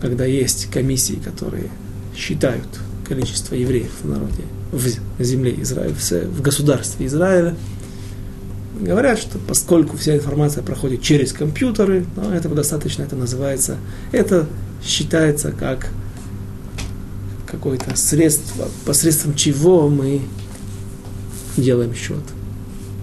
[0.00, 1.70] когда есть комиссии, которые
[2.16, 2.66] считают
[3.06, 7.56] количество евреев в народе, в земле Израиля, в государстве Израиля.
[8.80, 13.76] Говорят, что поскольку вся информация проходит через компьютеры, но этого достаточно, это называется,
[14.10, 14.46] это
[14.84, 15.90] считается как
[17.46, 20.22] какое-то средство, посредством чего мы
[21.56, 22.22] делаем счет.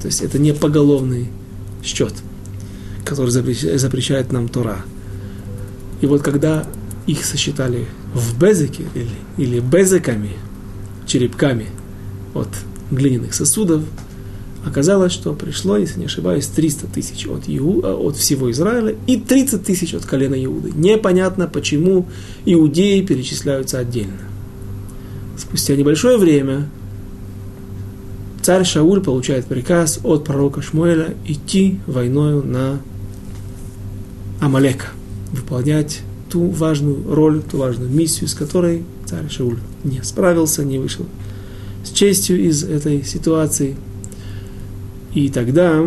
[0.01, 1.29] То есть это не поголовный
[1.83, 2.13] счет,
[3.05, 4.81] который запрещает нам Тора.
[6.01, 6.65] И вот когда
[7.05, 10.31] их сосчитали в безике или, или безиками,
[11.05, 11.67] черепками
[12.33, 12.49] от
[12.91, 13.83] глиняных сосудов,
[14.65, 19.17] оказалось, что пришло, если не ошибаюсь, 300 тысяч от, Иу, э, от всего Израиля и
[19.17, 20.71] 30 тысяч от колена Иуды.
[20.75, 22.07] Непонятно, почему
[22.45, 24.19] иудеи перечисляются отдельно.
[25.37, 26.69] Спустя небольшое время
[28.41, 32.79] царь Шауль получает приказ от пророка Шмуэля идти войною на
[34.41, 34.87] Амалека,
[35.31, 41.05] выполнять ту важную роль, ту важную миссию, с которой царь Шауль не справился, не вышел
[41.83, 43.75] с честью из этой ситуации.
[45.13, 45.83] И тогда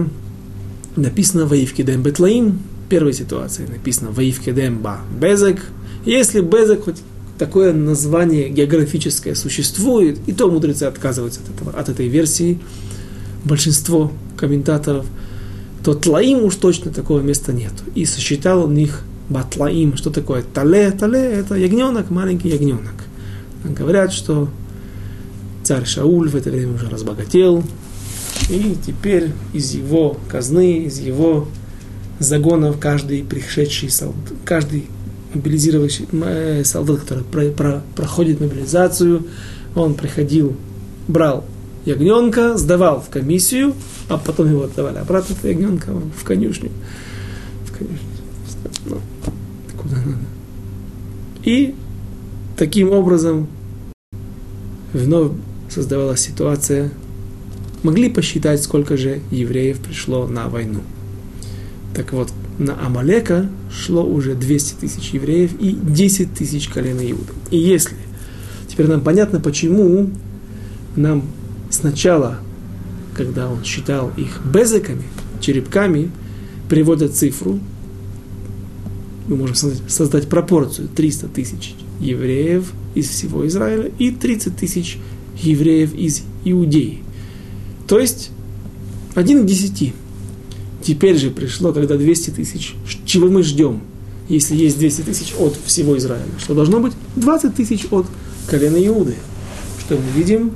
[0.97, 5.63] написано «Ваивкидем Бетлаим», первой ситуации написано «Ваивкидем Ба Безек».
[6.05, 6.99] Если Безек хоть
[7.39, 12.59] такое название географическое существует, и то мудрецы отказываются от, этого, от этой версии,
[13.45, 15.07] большинство комментаторов,
[15.85, 17.73] то Тлаим уж точно такого места нет.
[17.95, 19.03] И сосчитал он их
[19.33, 19.97] Батлаим.
[19.97, 20.91] Что такое тале?
[20.91, 22.95] Тале– это ягненок, маленький ягненок.
[23.65, 24.49] Говорят, что
[25.63, 27.63] царь Шауль в это время уже разбогател,
[28.51, 31.49] и теперь из его казны, из его
[32.19, 34.87] загонов каждый пришедший солдат, каждый
[35.35, 39.27] мобилизировавший э, солдат, который про, про, проходит мобилизацию,
[39.75, 40.57] он приходил,
[41.09, 41.45] брал
[41.85, 43.75] ягненка, сдавал в комиссию,
[44.09, 46.71] а потом его отдавали обратно, это ягненка в конюшню.
[47.67, 48.12] В конюшню.
[48.87, 49.01] Ну,
[49.77, 50.19] куда надо.
[51.45, 51.75] И
[52.57, 53.49] таким образом
[54.93, 55.33] вновь
[55.69, 56.91] создавалась ситуация,
[57.83, 60.81] могли посчитать, сколько же евреев пришло на войну.
[61.95, 67.33] Так вот, на Амалека шло уже 200 тысяч евреев и 10 тысяч колен Иуды.
[67.51, 67.97] И если,
[68.69, 70.11] теперь нам понятно, почему
[70.97, 71.25] нам
[71.71, 72.39] сначала,
[73.15, 75.05] когда он считал их безыками,
[75.41, 76.11] черепками,
[76.69, 77.59] приводят цифру,
[79.27, 79.55] мы можем
[79.89, 84.99] создать пропорцию 300 тысяч евреев из всего Израиля и 30 тысяч
[85.41, 86.99] евреев из Иудеи.
[87.87, 88.31] То есть
[89.15, 89.93] один к десяти.
[90.83, 92.75] Теперь же пришло, когда 200 тысяч.
[93.05, 93.81] Чего мы ждем?
[94.29, 98.07] Если есть 200 тысяч от всего Израиля, что должно быть 20 тысяч от
[98.49, 99.15] колена Иуды.
[99.81, 100.53] Что мы видим?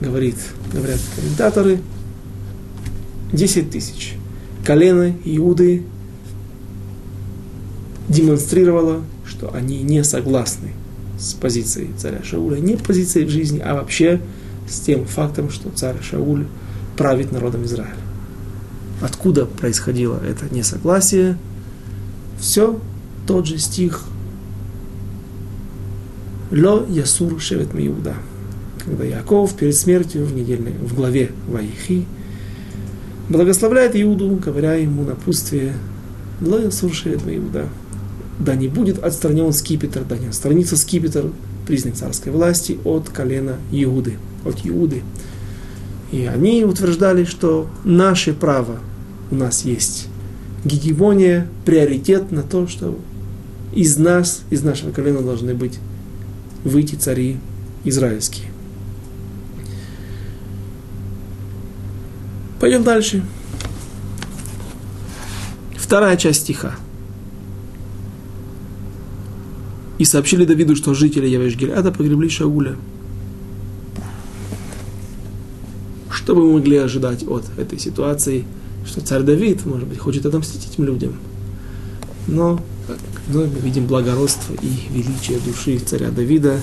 [0.00, 0.36] Говорит,
[0.72, 1.80] говорят комментаторы,
[3.32, 4.14] 10 тысяч.
[4.64, 5.82] Колено Иуды
[8.08, 10.72] демонстрировало, что они не согласны
[11.18, 14.20] с позицией царя Шауля, не позицией в жизни, а вообще
[14.68, 16.46] с тем фактом, что царь Шауль
[16.96, 17.94] правит народом Израиля.
[19.00, 21.38] Откуда происходило это несогласие?
[22.38, 22.80] Все
[23.26, 24.04] тот же стих
[26.50, 28.14] Ло Ясур Шевет Миуда.
[28.84, 32.06] Когда Яков перед смертью в, недельной, в главе Ваихи
[33.28, 35.74] благословляет Иуду, говоря ему напутствие
[36.40, 37.68] Ло Ясур Шевет Миуда.
[38.38, 41.32] Да не будет отстранен скипетр, да не отстранится скипетр,
[41.66, 45.02] признак царской власти, от колена Иуды, от Иуды.
[46.12, 48.78] И они утверждали, что наше право,
[49.30, 50.08] у нас есть
[50.64, 52.98] гегемония, приоритет на то, что
[53.74, 55.78] из нас, из нашего колена должны быть
[56.64, 57.38] выйти цари
[57.84, 58.46] израильские.
[62.60, 63.22] Пойдем дальше.
[65.76, 66.74] Вторая часть стиха.
[69.98, 72.76] и сообщили Давиду, что жители Явешгиляда погребли Шауля.
[76.10, 78.44] Что бы мы могли ожидать от этой ситуации,
[78.86, 81.14] что царь Давид, может быть, хочет отомстить этим людям.
[82.26, 82.60] Но
[83.32, 86.60] ну, мы видим благородство и величие души царя Давида.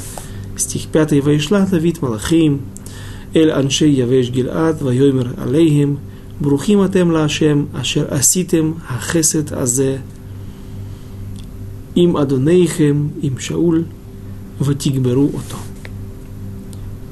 [0.58, 1.24] Стих 5.
[1.24, 2.62] «Ваишла Давид Малахим,
[3.34, 6.00] эль аншей явеш гилад, вайомер алейхим,
[6.40, 10.00] брухим атем Лашем, ашер аситем хахесет азе
[11.96, 13.86] им Адонейхем, им Шауль,
[14.60, 15.58] в Тигберу ото.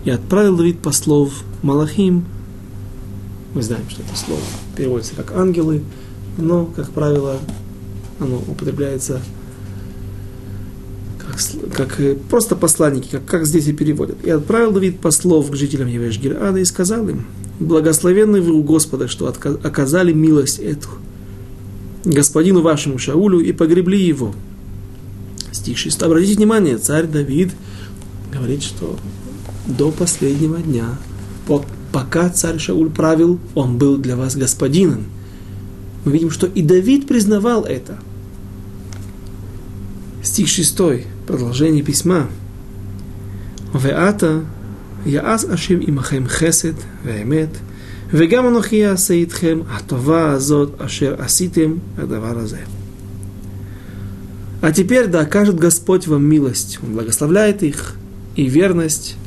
[0.06, 2.26] И отправил Давид послов Малахим,
[3.54, 4.42] мы знаем, что это слово
[4.76, 5.84] переводится как ангелы,
[6.38, 7.38] но, как правило,
[8.20, 9.22] оно употребляется
[11.20, 11.38] как,
[11.74, 14.24] как э, просто посланники, как, как здесь и переводят.
[14.24, 17.26] «И отправил Давид послов к жителям Евешгирада и сказал им,
[17.60, 20.90] «Благословенны вы у Господа, что оказали милость эту
[22.04, 24.34] господину вашему Шаулю и погребли его,
[25.63, 26.03] Стих 6.
[26.03, 27.53] Обратите внимание, царь Давид
[28.33, 28.99] говорит, что
[29.67, 30.99] до последнего дня,
[31.93, 35.05] пока царь Шауль правил, он был для вас господином.
[36.05, 37.99] Мы видим, что и Давид признавал это.
[40.23, 40.77] Стих 6,
[41.27, 42.29] продолжение письма.
[43.75, 44.41] Веата
[45.07, 46.73] יעש השם עמכם חסד
[47.05, 47.49] ואמת,
[48.11, 52.59] וגם אנוכי אעשה איתכם הטובה הזאת אשר עשיתם הדבר הזה.
[54.64, 57.96] А теперь да окажет Господь вам милость, Он благословляет их
[58.38, 59.18] и верность,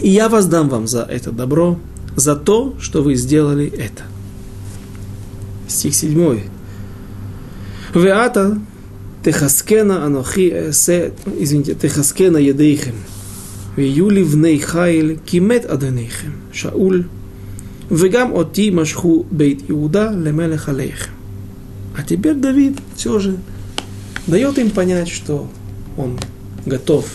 [0.00, 1.78] И я воздам вам за это добро,
[2.16, 4.04] за то, что вы сделали это.
[5.68, 6.40] Стих 7.
[7.94, 8.58] Веата
[9.22, 12.94] техаскена анохи эсе, извините, техаскена едейхем
[13.76, 17.06] в июле в Нейхаиль кимет адонейхем Шауль,
[17.88, 21.12] вегам оти машху бейт Иуда лемелех алейхем.
[21.96, 23.36] А теперь Давид все же
[24.26, 25.48] дает им понять, что
[25.96, 26.18] он
[26.66, 27.06] готов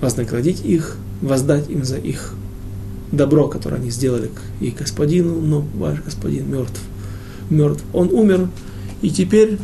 [0.00, 2.34] вознаградить их, воздать им за их
[3.12, 6.80] добро, которое они сделали к их господину, но ваш господин мертв.
[7.50, 7.84] Мертв.
[7.92, 8.48] Он умер,
[9.02, 9.58] и теперь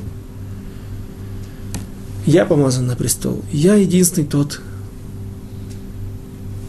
[2.29, 3.43] я помазан на престол.
[3.51, 4.61] Я единственный тот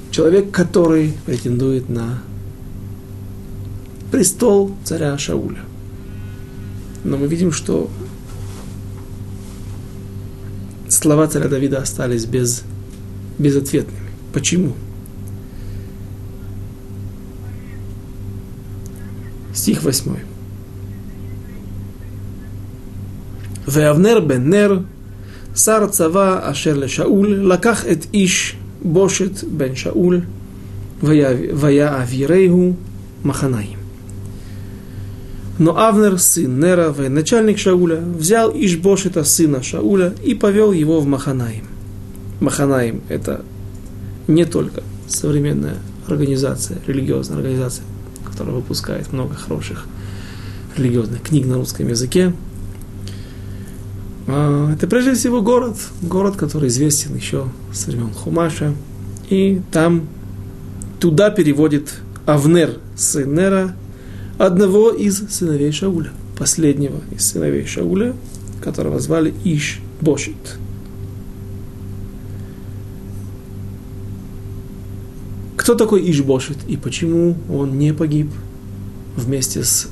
[0.10, 2.24] человек, который претендует на
[4.10, 5.60] престол царя Шауля.
[7.04, 7.90] Но мы видим, что
[10.88, 12.64] слова царя Давида остались без,
[13.38, 14.12] безответными.
[14.32, 14.72] Почему?
[19.54, 20.20] Стих 8.
[23.68, 24.86] Веавнер бен Нер
[25.57, 30.21] שר צבא אשר לשאול, לקח את איש בושת бен Шауль,
[31.03, 32.73] ויעבירהו
[33.25, 33.79] מחניים.
[35.59, 41.65] Но Авнер, сын Нера, военачальник Шауля, взял Ишбошета, сына Шауля, и повел его в Маханаим.
[42.41, 43.45] Маханаим – это
[44.27, 45.77] не только современная
[46.09, 47.85] организация, религиозная организация,
[48.25, 49.87] которая выпускает много хороших
[50.77, 52.33] религиозных книг на русском языке.
[54.32, 58.76] а, это прежде всего город, город, который известен еще с времен Хумаша.
[59.30, 60.08] И там
[61.00, 61.96] туда переводит
[62.28, 63.76] Авнер, сын Нера,
[64.38, 68.14] одного из сыновей Шауля, последнего из сыновей Шауля,
[68.62, 70.58] которого звали Иш Бошит.
[75.58, 78.30] Кто такой Ишбошит и почему он не погиб
[79.16, 79.90] вместе с,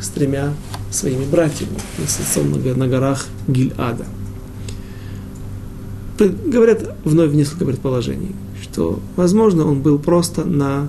[0.00, 0.54] с тремя
[0.96, 4.06] своими братьями с отцом на, горах Гильада?
[6.18, 10.88] Говорят вновь несколько предположений, что, возможно, он был просто на,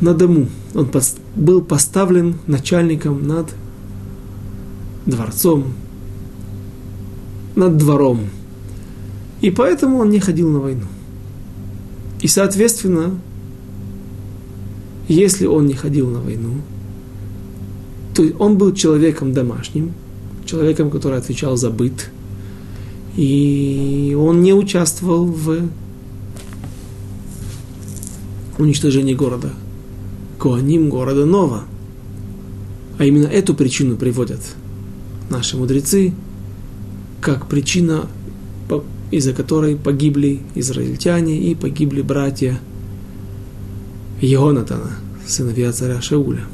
[0.00, 0.48] на дому.
[0.74, 1.04] Он под,
[1.36, 3.54] был поставлен начальником над
[5.06, 5.72] дворцом,
[7.54, 8.28] над двором.
[9.40, 10.86] И поэтому он не ходил на войну.
[12.20, 13.18] И, соответственно,
[15.08, 16.54] если он не ходил на войну,
[18.16, 19.92] то он был человеком домашним,
[20.46, 22.10] человеком, который отвечал за быт,
[23.14, 25.68] и он не участвовал в
[28.58, 29.50] уничтожении города
[30.38, 31.64] Коаним, города Нова.
[32.98, 34.40] А именно эту причину приводят
[35.28, 36.14] наши мудрецы,
[37.20, 38.08] как причина
[39.10, 42.58] из-за которой погибли израильтяне и погибли братья
[44.20, 44.92] Ионатана,
[45.26, 46.46] сыновья царя Шауля.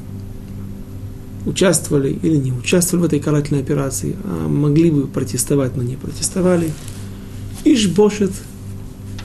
[1.47, 6.70] Участвовали или не участвовали в этой карательной операции, а могли бы протестовать, но не протестовали.
[7.64, 8.32] Ишбошет,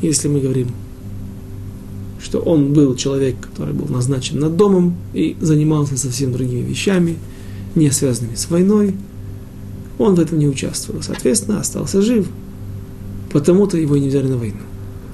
[0.01, 0.69] если мы говорим,
[2.21, 7.17] что он был человек, который был назначен над домом и занимался совсем другими вещами,
[7.75, 8.95] не связанными с войной,
[9.99, 11.01] он в этом не участвовал.
[11.01, 12.27] Соответственно, остался жив–
[13.31, 14.57] потому-то его и не взяли на войну.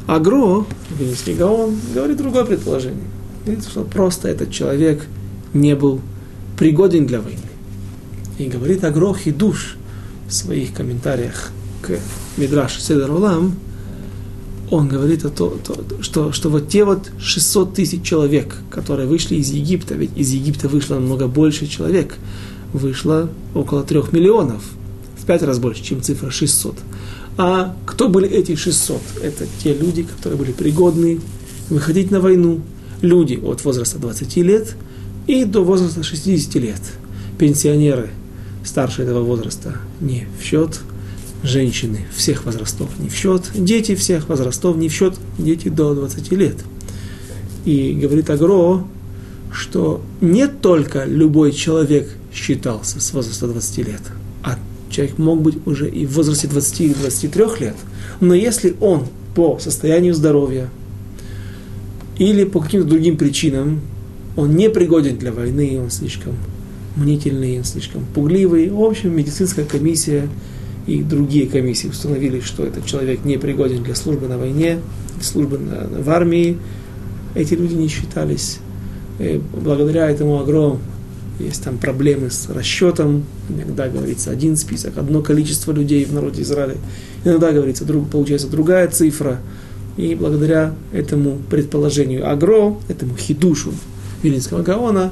[0.08, 0.66] Агро,
[0.98, 3.04] Вильнюсский Гаон, говорит другое предположение.
[3.46, 5.06] Говорит, что просто этот человек
[5.54, 6.02] не был
[6.58, 7.40] пригоден для войны.
[8.38, 9.78] И говорит Агро Хидуш
[10.28, 11.52] в своих комментариях
[11.82, 12.00] к
[12.38, 13.56] Мидраш Седер Улам,
[14.72, 19.36] он говорит, о то, то, что, что вот те вот 600 тысяч человек, которые вышли
[19.36, 22.16] из Египта, ведь из Египта вышло намного больше человек,
[22.72, 24.64] вышло около трех миллионов,
[25.22, 26.76] в пять раз больше, чем цифра 600.
[27.38, 29.02] А кто были эти 600?
[29.22, 31.20] Это те люди, которые были пригодны
[31.70, 32.62] выходить на войну.
[33.02, 34.76] Люди от возраста 20 лет
[35.28, 36.82] и до возраста 60 лет.
[37.38, 38.10] Пенсионеры
[38.64, 40.80] старше этого возраста не в счет.
[41.44, 43.44] Женщины всех возрастов не в счет.
[43.54, 45.16] Дети всех возрастов не в счет.
[45.38, 46.58] Дети до 20 лет.
[47.66, 48.86] И говорит Агро,
[49.52, 54.02] что не только любой человек считался с возраста 20 лет,
[54.42, 54.58] а
[54.90, 57.76] человек мог быть уже и в возрасте 20 или 23 лет,
[58.20, 60.70] но если он по состоянию здоровья
[62.18, 63.82] или по каким-то другим причинам,
[64.36, 66.36] он не пригоден для войны, он слишком
[66.96, 68.70] мнительный, он слишком пугливый.
[68.70, 70.28] В общем, медицинская комиссия
[70.88, 74.80] и другие комиссии установили, что этот человек не пригоден для службы на войне,
[75.22, 76.58] службы на, в армии.
[77.36, 78.60] Эти люди не считались.
[79.20, 80.82] И э, благодаря этому огромному
[81.40, 86.76] есть там проблемы с расчетом, иногда говорится один список, одно количество людей в народе Израиля,
[87.26, 89.40] иногда говорится, друг, получается другая цифра,
[89.98, 93.74] и благодаря этому предположению Агро, этому хидушу
[94.24, 95.12] Вилинского Гаона,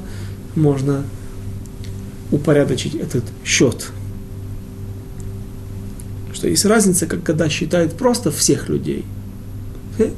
[0.56, 1.04] можно
[2.30, 3.90] упорядочить этот счет.
[6.32, 9.04] Что есть разница, как когда считают просто всех людей,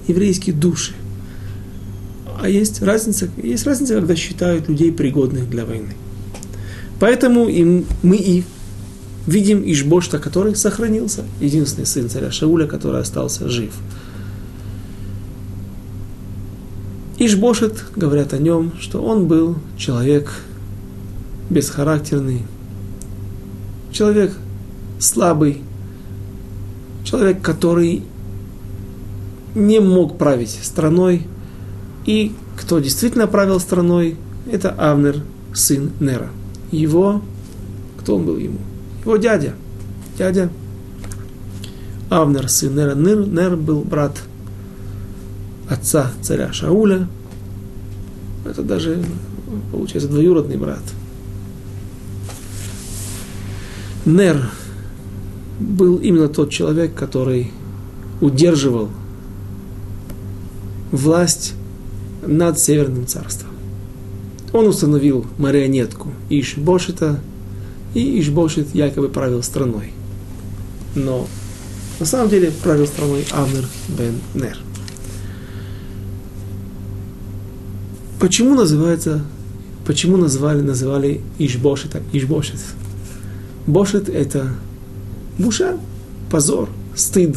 [0.06, 0.94] еврейские души,
[2.40, 5.94] а есть разница, есть разница, когда считают людей пригодных для войны.
[7.00, 8.44] Поэтому и мы и
[9.26, 13.72] видим Ишбошта, который сохранился, единственный сын царя Шауля, который остался жив.
[17.26, 20.30] Ишбошет, говорят о нем, что он был человек
[21.50, 22.42] бесхарактерный,
[23.92, 24.32] человек
[24.98, 25.62] слабый,
[27.04, 28.02] человек, который
[29.54, 31.26] не мог править страной,
[32.06, 34.16] и кто действительно правил страной,
[34.50, 35.22] это Авнер,
[35.52, 36.30] сын Нера.
[36.70, 37.22] Его,
[37.98, 38.58] кто он был ему?
[39.04, 39.54] Его дядя.
[40.18, 40.50] Дядя
[42.10, 42.94] Авнер, сын Нера.
[42.94, 44.18] Нер, Нер был брат
[45.68, 47.08] отца царя Шауля.
[48.44, 49.02] Это даже,
[49.72, 50.82] получается, двоюродный брат.
[54.04, 54.50] Нер
[55.58, 57.50] был именно тот человек, который
[58.20, 58.90] удерживал
[60.90, 61.54] власть
[62.26, 63.50] над Северным царством.
[64.52, 67.18] Он установил марионетку Ишбошита,
[67.94, 69.92] и Ишбошит якобы правил страной.
[70.94, 71.26] Но
[71.98, 74.58] на самом деле правил страной Авнер бен Нер.
[78.18, 79.22] Почему называется,
[79.86, 82.60] почему назвали, называли Ишбошита Ишбошит?
[83.66, 84.50] Бошит это
[85.38, 85.78] буша,
[86.30, 87.36] позор, стыд.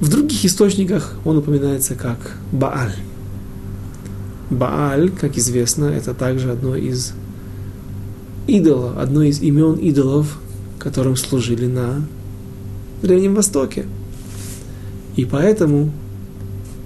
[0.00, 2.94] В других источниках он упоминается как Бааль.
[4.50, 7.12] Бааль, как известно, это также одно из
[8.46, 10.38] идолов, одно из имен идолов,
[10.78, 12.06] которым служили на
[13.02, 13.86] Древнем Востоке.
[15.16, 15.92] И поэтому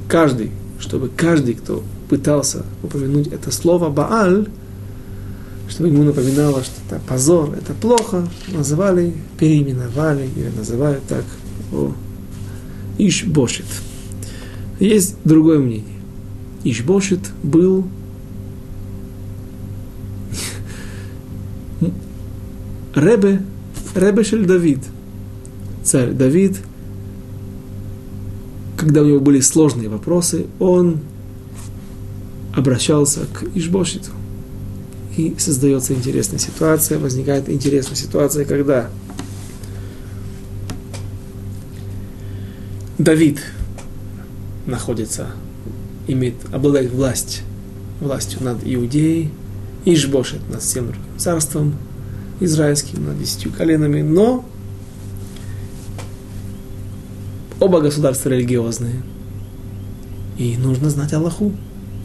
[0.08, 4.48] каждый, чтобы каждый, кто пытался упомянуть это слово Бааль,
[5.68, 11.24] чтобы ему напоминало, что это позор, это плохо, называли, переименовали или называют так
[11.72, 11.92] о
[12.98, 13.66] Ишбошит.
[14.78, 15.96] Есть другое мнение.
[16.64, 17.86] Ишбошит был
[22.94, 23.42] Ребе,
[23.94, 24.80] Ребе Шель Давид,
[25.82, 26.58] царь Давид,
[28.86, 31.00] когда у него были сложные вопросы, он
[32.54, 34.12] обращался к Ишбошиту.
[35.16, 38.88] И создается интересная ситуация, возникает интересная ситуация, когда
[42.96, 43.40] Давид
[44.66, 45.32] находится,
[46.06, 47.42] имеет, обладает власть,
[48.00, 49.32] властью над Иудеей,
[49.84, 51.74] Ишбошет над всем другим царством,
[52.38, 54.44] израильским, над десятью коленами, но
[57.66, 59.02] оба государства религиозные.
[60.38, 61.52] И нужно знать Аллаху.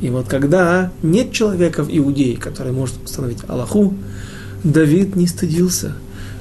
[0.02, 3.94] И вот когда нет человека в Иудее, который может установить Аллаху,
[4.64, 5.94] Давид не стыдился.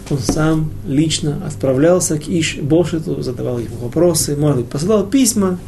[0.09, 5.59] Он сам лично отправлялся к Иш Бошету, задавал ему вопросы, может быть, посылал письма.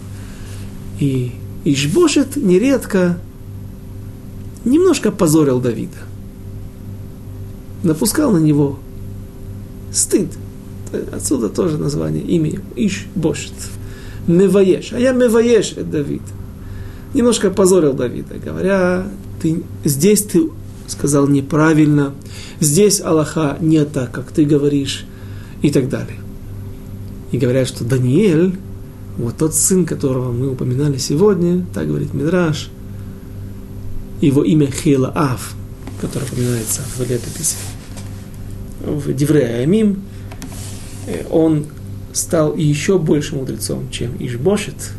[0.98, 1.32] И
[1.64, 3.18] Иш Бошет нередко
[4.64, 5.98] немножко позорил Давида.
[7.82, 8.78] Напускал на него
[9.92, 10.30] стыд.
[11.12, 13.52] Отсюда тоже название, имя Иш Бошет.
[14.26, 14.92] Меваеш.
[14.92, 16.22] А я Меваеш, это Давид
[17.14, 19.06] немножко позорил Давида, говоря,
[19.40, 20.48] ты, здесь ты
[20.86, 22.14] сказал неправильно,
[22.60, 25.04] здесь Аллаха не так, как ты говоришь,
[25.62, 26.18] и так далее.
[27.30, 28.56] И говорят, что Даниэль,
[29.16, 32.70] вот тот сын, которого мы упоминали сегодня, так говорит Мидраш,
[34.20, 35.54] его имя Хилаав,
[36.00, 37.56] которое упоминается в летописи,
[38.80, 40.02] в Деврея Амим,
[41.30, 41.66] он
[42.12, 44.92] стал еще больше мудрецом, чем Ишбошет,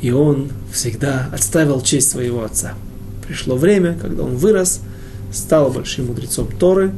[0.00, 2.74] и он всегда отставил честь своего отца.
[3.26, 4.80] Пришло время, когда он вырос,
[5.32, 6.92] стал большим мудрецом Торы,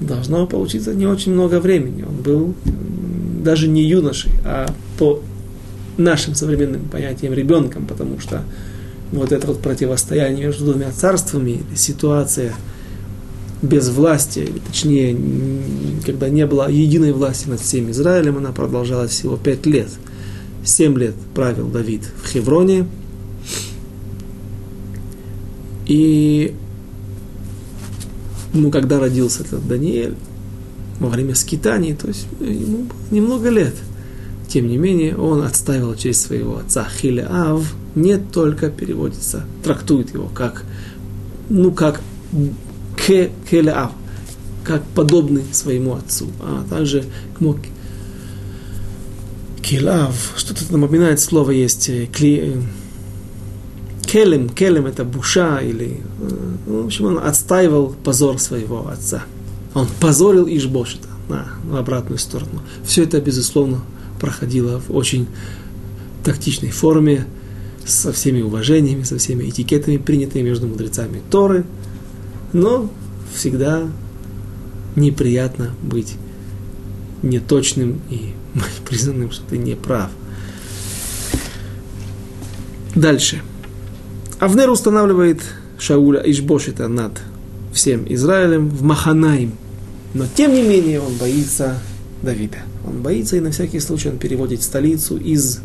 [0.00, 2.02] должно получиться не очень много времени.
[2.02, 2.54] Он был
[3.44, 4.66] даже не юношей, а
[4.98, 5.22] по
[5.96, 8.42] нашим современным понятиям ребенком, потому что
[9.12, 12.54] вот это вот противостояние между двумя царствами, ситуация
[13.62, 15.16] без власти, точнее,
[16.04, 19.88] когда не было единой власти над всем Израилем, она продолжалась всего пять лет–
[20.66, 22.88] Семь лет правил Давид в Хевроне.
[25.86, 26.52] И
[28.52, 30.16] ну, когда родился этот Даниэль,
[30.98, 33.74] во время скитаний, то есть ему было немного лет.
[34.48, 40.64] Тем не менее, он отставил честь своего отца Хилеав, не только переводится, трактует его как,
[41.48, 42.00] ну, как
[43.06, 43.92] Келеав,
[44.64, 47.04] как подобный своему отцу, а также
[49.66, 52.62] Килав, что-то напоминает слово есть, э, кли, э,
[54.06, 56.28] келем, келем это буша, или, э,
[56.66, 59.24] ну, в общем, он отстаивал позор своего отца.
[59.74, 62.62] Он позорил Ишбошита на, на обратную сторону.
[62.84, 63.80] Все это, безусловно,
[64.20, 65.26] проходило в очень
[66.22, 67.26] тактичной форме,
[67.84, 71.64] со всеми уважениями, со всеми этикетами, принятыми между мудрецами Торы,
[72.56, 72.90] но
[73.34, 73.86] всегда
[74.96, 76.14] неприятно быть
[77.22, 78.32] неточным и
[78.88, 80.10] признанным, что ты не прав.
[82.94, 83.42] Дальше.
[84.38, 85.42] Авнер устанавливает
[85.78, 87.20] Шауля Ишбошита над
[87.74, 89.52] всем Израилем в Маханаим.
[90.14, 91.78] Но тем не менее он боится
[92.22, 92.58] Давида.
[92.86, 95.60] Он боится и на всякий случай он переводит столицу из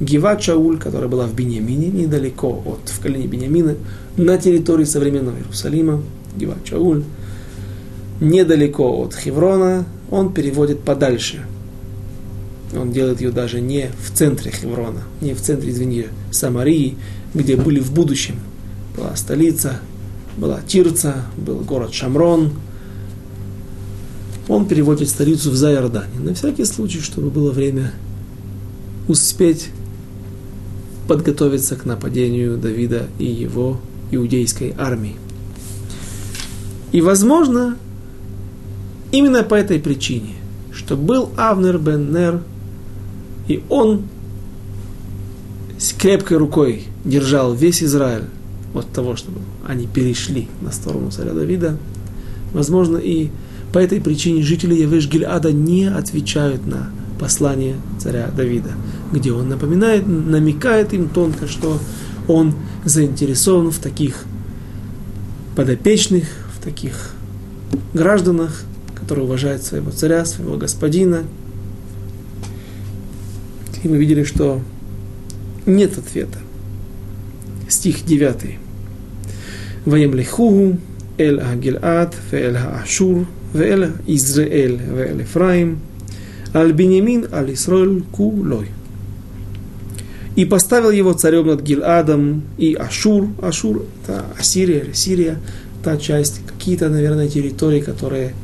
[0.00, 3.76] Гива Шауль, которая была в Бениамине, недалеко от в колене Бениамина,
[4.16, 6.02] на территории современного Иерусалима,
[6.36, 7.04] Гива Шауль,
[8.20, 11.44] недалеко от Хеврона, он переводит подальше.
[12.76, 16.96] Он делает ее даже не в центре Хеврона, не в центре, извини, Самарии,
[17.34, 18.36] где были в будущем.
[18.96, 19.80] Была столица,
[20.36, 22.52] была Тирца, был город Шамрон,
[24.50, 26.18] он переводит столицу в Зайордане.
[26.18, 27.92] На всякий случай, чтобы было время
[29.06, 29.68] успеть
[31.06, 33.80] подготовиться к нападению Давида и его
[34.10, 35.16] иудейской армии.
[36.92, 37.76] И, возможно,
[39.12, 40.34] именно по этой причине,
[40.72, 42.40] что был Авнер бен Нер,
[43.48, 44.02] и он
[45.78, 48.24] с крепкой рукой держал весь Израиль
[48.74, 51.76] от того, чтобы они перешли на сторону царя Давида,
[52.52, 53.30] возможно, и
[53.72, 58.70] по этой причине жители Явеш Гильада не отвечают на послание царя Давида,
[59.12, 61.78] где он напоминает, намекает им тонко, что
[62.26, 62.54] он
[62.84, 64.24] заинтересован в таких
[65.56, 66.24] подопечных,
[66.56, 67.12] в таких
[67.94, 68.64] гражданах,
[68.94, 71.24] которые уважают своего царя, своего господина.
[73.82, 74.60] И мы видели, что
[75.66, 76.38] нет ответа.
[77.68, 78.58] Стих 9.
[79.86, 80.78] Ваемлиху
[81.18, 85.78] эль Агилад, эль Ашур, эль Израиль, эль Ефраим,
[86.54, 88.68] аль Бенемин, аль Исраиль кулой.
[90.36, 93.28] И поставил его царем над Гиладом и Ашур.
[93.42, 95.38] Ашур– это Ассирия или Сирия,
[95.82, 98.34] та часть, какие-то, наверное, территории, которые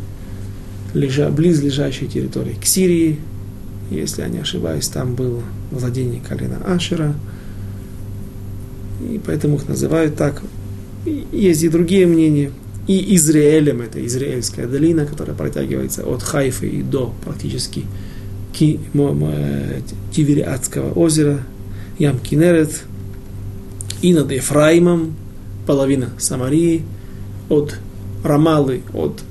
[0.95, 3.19] лежа, близлежащие территории к Сирии.
[3.91, 7.15] Если я не ошибаюсь, там было владение колена Ашера.
[9.01, 10.43] И поэтому их называют так.
[11.05, 12.51] Есть и другие мнения.
[12.89, 17.85] И Израилем, это Израильская долина, которая протягивается от Хайфы и до практически
[18.53, 21.41] Тивериадского озера,
[21.99, 22.85] Ям Кинерет,
[24.03, 25.17] и над Ефраимом,
[25.67, 26.83] половина Самарии,
[27.49, 27.77] от
[28.23, 29.23] Рамалы, от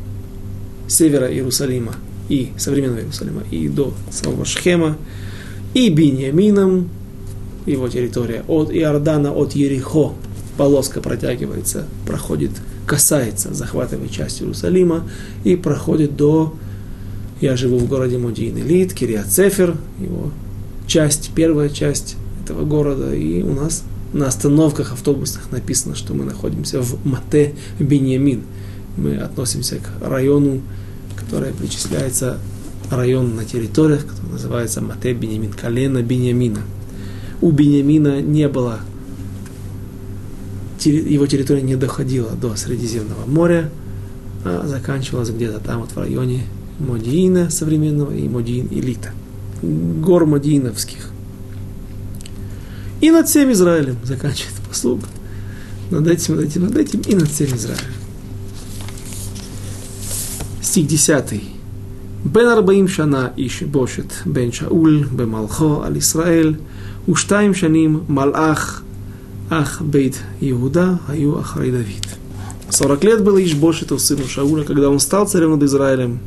[0.87, 1.93] севера Иерусалима
[2.29, 4.97] и современного Иерусалима, и до самого Шхема,
[5.73, 6.89] и Биньямином,
[7.65, 10.13] его территория, от Иордана, от Ерихо,
[10.57, 12.51] полоска протягивается, проходит,
[12.87, 15.07] касается, захватывает часть Иерусалима
[15.43, 16.55] и проходит до,
[17.41, 20.31] я живу в городе Мудин Элит, Кириат Цефер, его
[20.87, 22.15] часть, первая часть
[22.45, 23.83] этого города, и у нас
[24.13, 28.43] на остановках автобусных написано, что мы находимся в Мате Беньямин.
[28.97, 30.61] Мы относимся к району,
[31.17, 32.37] который причисляется
[32.91, 36.61] район на территориях, который называется Мате Беньямин, колено Беньямина.
[37.41, 38.79] У Беньямина не было,
[40.83, 43.71] его территория не доходила до Средиземного моря,
[44.45, 46.43] а заканчивалась где-то там вот в районе
[46.77, 49.11] Модиина современного и Модиин Элита,
[49.63, 51.09] гор Модииновских
[53.01, 55.01] и над всем Израилем, заканчивает послуг.
[55.91, 57.93] Над этим, над этим, над этим и над всем Израилем.
[60.61, 61.41] Стих 10.
[62.25, 66.59] Бен Арбаим Шана Иш Бошет Бен Шауль Бемалхо Аль Исраэль
[67.05, 68.83] Уштаим Шаним Малах
[69.49, 72.07] Ах Бейт Иуда Аю Ахрай Давид.
[72.69, 76.19] 40 лет было Ишбошету сыну Шауля, когда он стал царем над Израилем.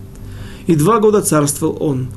[0.68, 2.08] И два года царствовал он.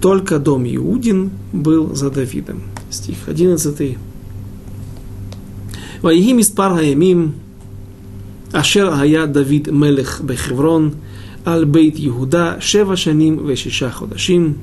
[0.00, 3.85] Только дом Иудин был за Давидом Стих 11.
[6.03, 7.31] ויהי מספר הימים
[8.53, 10.89] אשר היה דוד מלך בחברון
[11.45, 14.53] על בית יהודה שבע שנים ושישה חודשים.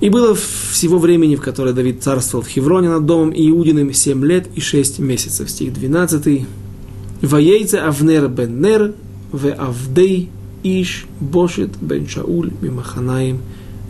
[0.00, 4.48] И было всего времени, в которое Давид царствовал в Хевроне над домом Иудиным, семь лет
[4.54, 5.48] и шесть месяцев.
[5.48, 6.44] Стих 12.
[7.22, 8.92] Ваейце Авнер бен Нер,
[9.32, 10.28] ве Авдей
[10.62, 13.38] Иш Бошет бен Шауль Мимаханаим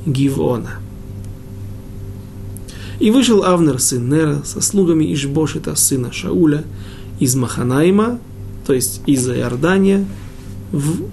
[0.06, 0.78] Гивона.
[2.99, 6.65] И вышел Авнер, сын Нера, со слугами Ишбошета, сына Шауля,
[7.19, 8.19] из Маханайма,
[8.67, 10.05] то есть из Иордания,
[10.73, 11.03] в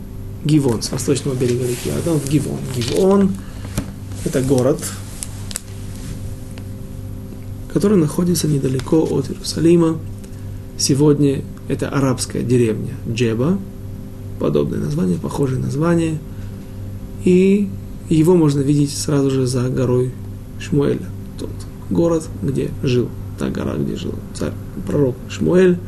[0.45, 2.59] Гивон, с восточного берега реки Иордан, в Гивон.
[2.77, 3.33] Гивон–
[4.25, 4.83] это город,
[7.73, 9.99] который находится недалеко от Иерусалима.
[10.79, 13.59] Сегодня это арабская деревня Джеба,
[14.41, 16.19] подобное название, похожее название.
[17.25, 17.69] И
[18.09, 20.13] его можно видеть сразу же за горой
[20.61, 21.16] Шмуэля
[21.91, 23.09] город, где жил,
[23.39, 24.53] та гора, где жил царь,
[24.87, 25.79] пророк Шмуэль,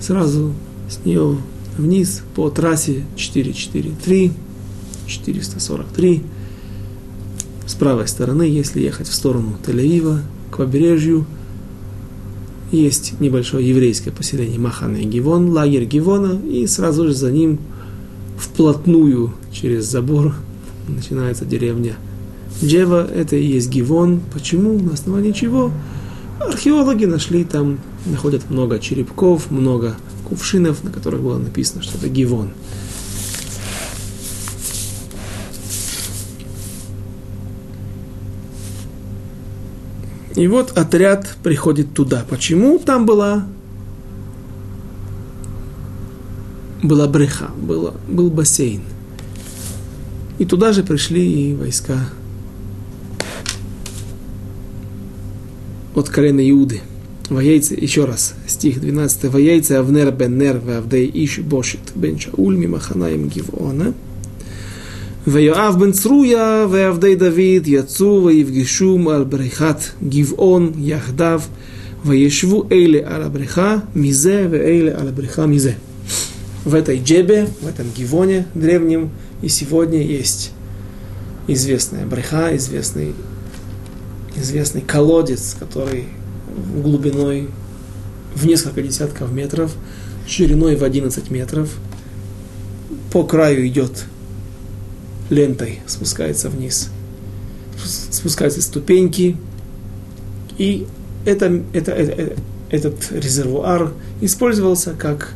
[0.00, 0.52] сразу
[0.88, 1.36] с нее
[1.76, 4.32] вниз по трассе 443,
[5.06, 6.22] 443.
[7.66, 11.26] С правой стороны, если ехать в сторону Тель-Авива, к побережью,
[12.72, 17.58] есть небольшое еврейское поселение Махана Гивон, лагерь Гивона, и сразу же за ним
[18.38, 20.34] вплотную через забор
[20.88, 21.96] начинается деревня
[22.62, 24.20] Джева– это и есть Гивон.
[24.32, 24.78] Почему?
[24.78, 25.72] На основании чего?
[26.40, 29.96] Археологи нашли там, находят много черепков, много
[30.28, 32.50] кувшинов, на которых было написано, что это Гивон.
[40.36, 42.24] И вот отряд приходит туда.
[42.28, 42.78] Почему?
[42.78, 43.46] Там была,
[46.82, 48.82] была бреха, было, был бассейн.
[50.38, 51.98] И туда же пришли и войска
[55.94, 56.80] от колена Иуды.
[57.28, 59.24] Ваяйца, еще раз, стих 12.
[59.24, 63.94] Ваяйца Авнер бен Нер Авдей иш бошит бен Шауль мимаханаем гивона.
[65.26, 71.48] Ваяав бен Цруя Авдей Давид яцу ваевгишум ал брехат гивон яхдав
[72.02, 73.30] ваешву эйле ал
[73.94, 75.76] мизе вейле ал абреха мизе.
[76.64, 79.10] В этой джебе, в этом гивоне древнем
[79.40, 80.52] и сегодня есть
[81.46, 83.14] известная бреха, известный
[84.36, 86.06] известный колодец, который
[86.82, 87.48] глубиной
[88.34, 89.74] в несколько десятков метров,
[90.26, 91.70] шириной в 11 метров.
[93.12, 94.04] По краю идет
[95.30, 96.90] лентой, спускается вниз.
[97.84, 99.36] Спускаются ступеньки.
[100.58, 100.86] И
[101.24, 102.36] это, это, это,
[102.70, 105.34] этот резервуар использовался как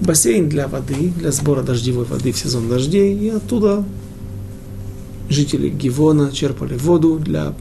[0.00, 3.16] бассейн для воды, для сбора дождевой воды в сезон дождей.
[3.16, 3.84] И оттуда
[5.28, 7.54] жители Гивона черпали воду для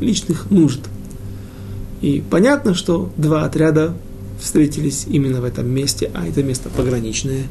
[0.00, 0.80] личных нужд–
[2.00, 3.94] и понятно, что два отряда
[4.40, 7.44] встретились именно в этом месте, а это место пограничное.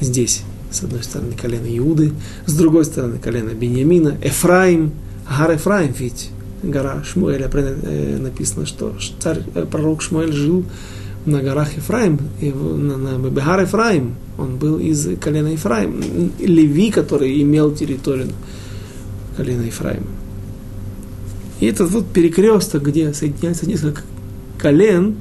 [0.00, 2.12] Здесь, с одной стороны, колено Иуды,
[2.46, 4.92] с другой стороны, колено Беньямина, Эфраим,
[5.28, 6.30] Гар Эфраим, ведь
[6.62, 7.50] гора Шмуэля.
[7.52, 10.64] Э, написано, что царь, э, пророк Шмуэль жил
[11.24, 17.74] на горах Ефраим, на, на Бегар Ефраим, он был из колена Ефраим, Леви, который имел
[17.74, 18.28] территорию
[19.36, 20.17] колена Ефраим.
[21.60, 24.02] И этот вот перекресток, где соединяется несколько
[24.58, 25.16] колен,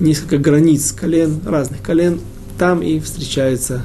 [0.00, 2.20] несколько границ колен, разных колен,
[2.58, 3.82] там и встречается,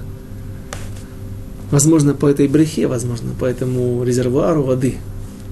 [1.69, 4.95] возможно, по этой брехе, возможно, по этому резервуару воды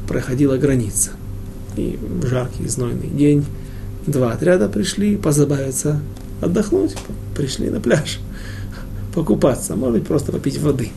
[0.08, 1.12] проходила граница.
[1.78, 3.46] И в жаркий, знойный день
[4.08, 6.02] два отряда пришли позабавиться,
[6.42, 6.96] отдохнуть,
[7.36, 8.20] пришли на пляж,
[9.14, 10.90] покупаться, может быть, просто попить воды.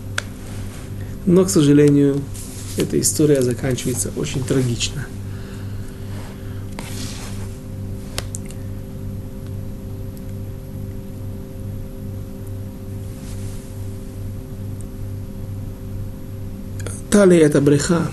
[1.26, 2.20] Но, к сожалению,
[2.78, 5.06] эта история заканчивается очень трагично–
[17.10, 18.08] та ли это бреха,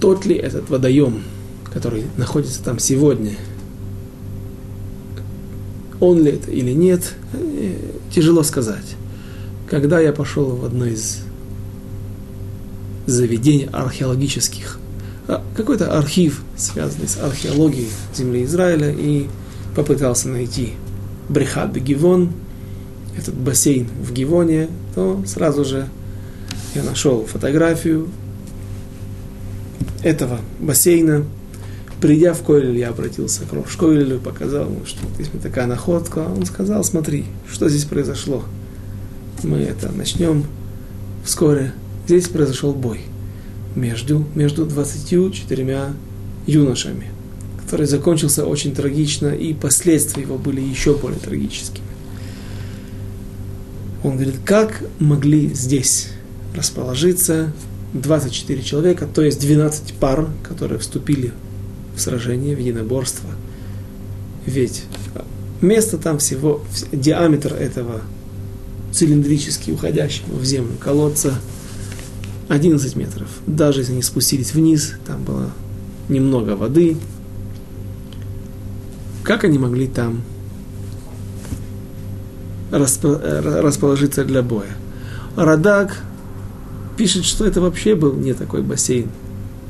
[0.00, 1.22] тот ли этот водоем,
[1.64, 3.36] который находится там сегодня,
[6.00, 7.76] он ли это или нет, э,
[8.12, 8.96] тяжело сказать.
[9.68, 11.20] Когда я пошел в одно из
[13.06, 14.78] заведений археологических,
[15.28, 19.26] а, какой-то архив, связанный с археологией земли Израиля, и
[19.74, 20.74] попытался найти
[21.28, 22.32] Брехат Гивон,
[23.16, 25.88] этот бассейн в Гивоне, то сразу же
[26.76, 28.08] я нашел фотографию
[30.02, 31.24] этого бассейна.
[32.00, 36.18] Придя в Койль, я обратился к Рош Койлю, показал ему, что здесь такая находка.
[36.18, 38.44] Он сказал, смотри, что здесь произошло.
[39.42, 40.44] Мы это начнем
[41.24, 41.72] вскоре.
[42.06, 43.00] Здесь произошел бой
[43.74, 45.94] между, между 24
[46.46, 47.10] юношами,
[47.64, 51.86] который закончился очень трагично, и последствия его были еще более трагическими.
[54.04, 56.10] Он говорит, как могли здесь
[56.56, 57.52] расположиться
[57.92, 61.32] 24 человека, то есть 12 пар, которые вступили
[61.94, 63.30] в сражение, в единоборство.
[64.44, 64.84] Ведь
[65.60, 68.02] место там всего, диаметр этого
[68.92, 71.34] цилиндрически уходящего в землю колодца
[72.48, 73.28] 11 метров.
[73.46, 75.50] Даже если они спустились вниз, там было
[76.08, 76.96] немного воды.
[79.22, 80.22] Как они могли там
[82.70, 84.76] расположиться для боя?
[85.34, 86.02] Радак
[86.96, 89.08] пишет, что это вообще был не такой бассейн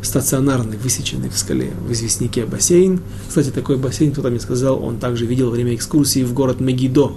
[0.03, 3.01] стационарный, высеченный в скале, в известняке бассейн.
[3.29, 7.13] Кстати, такой бассейн, кто-то мне сказал, он также видел во время экскурсии в город Мегидо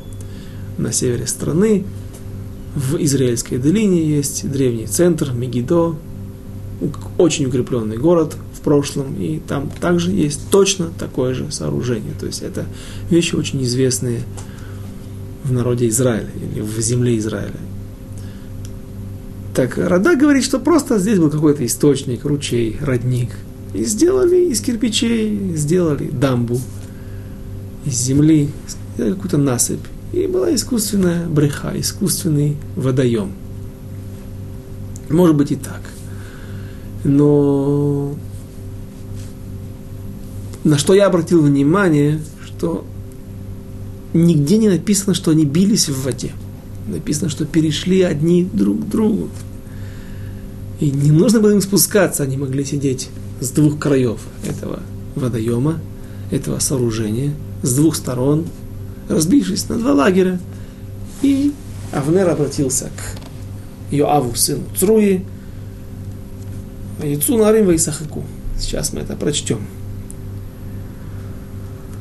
[0.77, 1.85] на севере страны.
[2.75, 5.95] В Израильской долине есть древний центр Мегидо,
[7.17, 12.13] очень укрепленный город в прошлом, и там также есть точно такое же сооружение.
[12.19, 12.65] То есть это
[13.09, 14.21] вещи очень известные
[15.43, 17.55] в народе Израиля или в земле Израиля.
[19.59, 23.31] Так Рада говорит, что просто здесь был какой-то источник, ручей, родник.
[23.73, 26.61] И сделали из кирпичей, сделали дамбу
[27.85, 28.47] из земли,
[28.95, 29.83] сделали какую-то насыпь.
[30.13, 33.33] И была искусственная бреха, искусственный водоем.
[35.09, 35.81] Может быть и так.
[37.03, 38.15] Но
[40.63, 42.85] на что я обратил внимание, что
[44.13, 46.31] нигде не написано, что они бились в воде.
[46.87, 49.27] Написано, что перешли одни друг к другу.
[50.79, 53.09] И не нужно было им спускаться, они могли сидеть
[53.41, 54.79] с двух краев этого
[55.15, 55.79] водоема,
[56.31, 58.45] этого сооружения, с двух сторон,
[59.09, 60.39] разбившись на два лагеря.
[61.21, 61.53] И
[61.91, 65.25] Авнер обратился к Йоаву, сыну Цруи,
[67.03, 68.23] Яйцу нарим вейсахаку.
[68.57, 69.59] Сейчас мы это прочтем.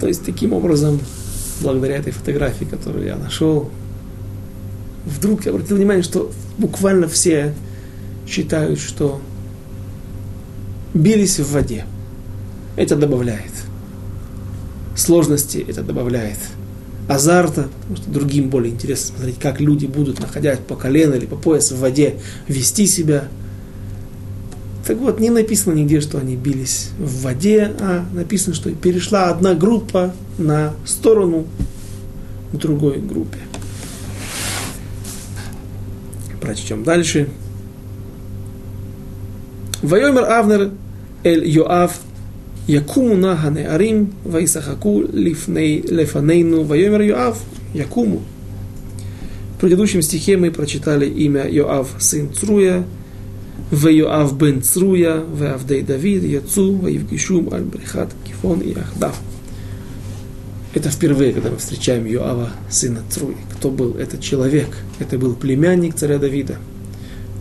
[0.00, 1.00] То есть, таким образом,
[1.60, 3.70] благодаря этой фотографии, которую я нашел,
[5.06, 7.54] вдруг я обратил внимание, что буквально все
[8.28, 9.20] считают, что
[10.94, 11.84] бились в воде.
[12.76, 13.52] Это добавляет.
[14.94, 16.38] Сложности это добавляет.
[17.08, 21.36] Азарта, потому что другим более интересно смотреть, как люди будут, находясь по колено или по
[21.36, 22.16] пояс в воде,
[22.46, 23.28] вести себя.
[24.86, 29.54] Так вот, не написано нигде, что они бились в воде, а написано, что перешла одна
[29.54, 31.46] группа на сторону
[32.52, 33.38] другой группе.
[36.40, 37.28] Прочтем дальше.
[39.82, 40.70] Вайомер Авнер
[41.22, 42.00] эль Йоав
[42.66, 47.38] Якуму на Ханеарим Вайсахаку Лефанейну Вайомер Йоав
[47.74, 48.22] Якуму.
[49.56, 52.84] В предыдущем стихе мы прочитали имя Йоав, сын Цруя,
[53.70, 59.20] в Йоав бен Цруя, в Авдей Давид, Яцу, в Евгишум, Аль-Брехат, Кифон и Ахдав.
[60.74, 63.34] Это впервые, когда мы встречаем Йоава, сына Цруи.
[63.56, 64.68] Кто был этот человек?
[64.98, 66.56] Это был племянник царя Давида.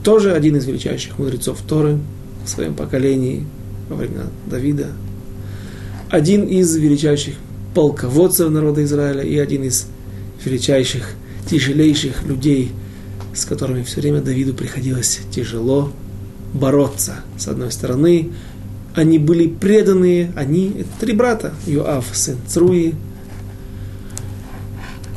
[0.04, 2.00] Тоже один из величайших мудрецов Торы
[2.48, 3.46] в своем поколении
[3.90, 4.88] во времена Давида.
[6.10, 7.36] Один из величайших
[7.76, 9.88] полководцев народа Израиля и один из
[10.44, 11.12] величайших,
[11.50, 12.72] тяжелейших людей,
[13.34, 15.92] с которыми все время Давиду приходилось тяжело
[16.54, 17.18] бороться.
[17.38, 18.32] С одной стороны,
[18.96, 22.94] они были преданные, они, это три брата, Йоав, сын Цруи,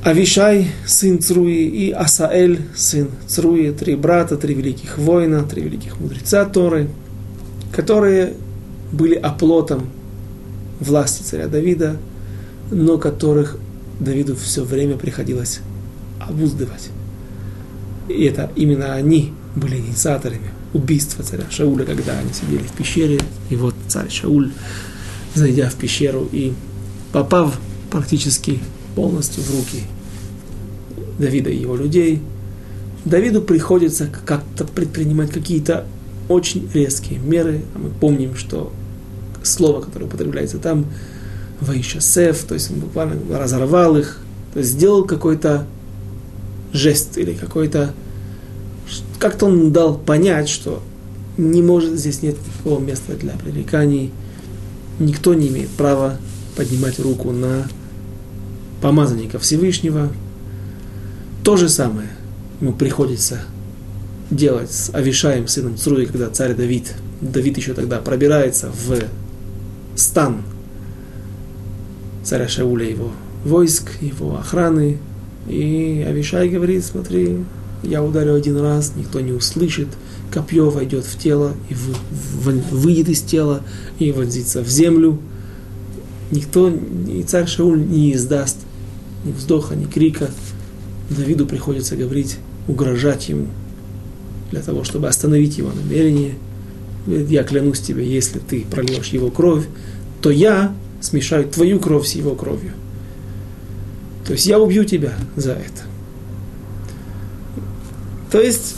[0.03, 6.45] Авишай, сын Цруи, и Асаэль, сын Цруи, три брата, три великих воина, три великих мудреца
[6.45, 6.89] Торы,
[7.81, 8.35] которые
[8.93, 9.89] были оплотом
[10.81, 11.97] власти царя Давида,
[12.70, 13.57] но которых
[13.99, 15.61] Давиду все время приходилось
[16.18, 16.91] обуздывать.
[18.07, 23.18] И это именно они были инициаторами убийства царя Шауля, когда они сидели в пещере,
[23.49, 24.53] и вот царь Шауль,
[25.35, 26.53] зайдя в пещеру и
[27.14, 27.59] попав
[27.91, 28.61] практически
[28.95, 29.85] полностью в руки
[31.18, 32.20] Давида и его людей,
[33.07, 35.87] Давиду приходится как-то предпринимать какие-то
[36.31, 37.62] очень резкие меры.
[37.74, 38.72] Мы помним, что
[39.43, 40.87] слово, которое употребляется там,
[41.61, 44.20] Ваишасев, то есть он буквально разорвал их,
[44.53, 45.66] то есть сделал какой-то
[46.72, 47.93] жест или какой-то...
[49.18, 50.83] Как-то он дал понять, что
[51.37, 54.12] не может, здесь нет никакого места для пререканий,
[55.01, 56.16] никто не имеет права
[56.57, 57.66] поднимать руку на
[58.81, 60.11] помазанника Всевышнего.
[61.43, 62.09] То же самое
[62.61, 63.41] ему приходится
[64.31, 68.99] делать с Авишаем, сыном Цруи, когда царь Давид, Давид еще тогда пробирается в
[69.97, 70.43] стан
[72.22, 73.12] царя Шауля, его
[73.45, 74.99] войск, его охраны.
[75.49, 77.39] И Авишай говорит, смотри,
[77.83, 79.89] я ударю один раз, никто не услышит,
[80.33, 83.62] копье войдет в тело и в, в, выйдет из тела
[83.99, 85.18] и вонзится в землю.
[86.31, 88.59] Никто, и царь Шауль не издаст
[89.24, 90.31] ни вздоха, ни крика.
[91.09, 93.49] Давиду приходится говорить, угрожать ему,
[94.51, 96.34] для того, чтобы остановить его намерение.
[97.07, 99.64] Я клянусь тебе, если ты прольешь его кровь,
[100.20, 102.72] то я смешаю твою кровь с его кровью.
[104.26, 105.82] То есть я убью тебя за это.
[108.30, 108.76] То есть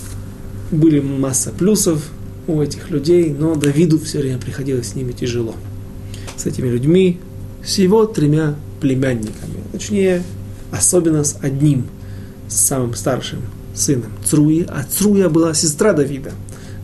[0.70, 2.08] были масса плюсов
[2.46, 5.54] у этих людей, но Давиду все время приходилось с ними тяжело.
[6.36, 7.20] С этими людьми,
[7.64, 9.62] с его тремя племянниками.
[9.72, 10.22] Точнее,
[10.70, 11.86] особенно с одним,
[12.48, 13.40] с самым старшим
[13.74, 14.66] сыном Цруи.
[14.68, 16.32] А Цруя была сестра Давида.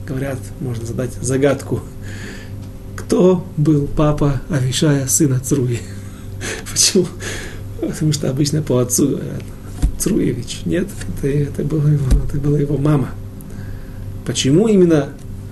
[0.06, 1.80] Говорят, можно задать загадку.
[2.96, 5.78] Кто был папа Авишая, сына Цруи?
[6.70, 7.06] Почему?
[7.80, 9.42] Потому что обычно по отцу говорят
[9.98, 10.60] Цруевич.
[10.64, 13.10] Нет, это, это, была его, это была его мама.
[14.24, 15.08] Почему именно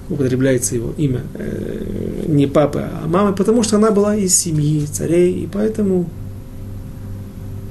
[0.09, 3.33] употребляется его имя э, не папа, а мама?
[3.33, 6.09] Потому что она была из семьи царей, и поэтому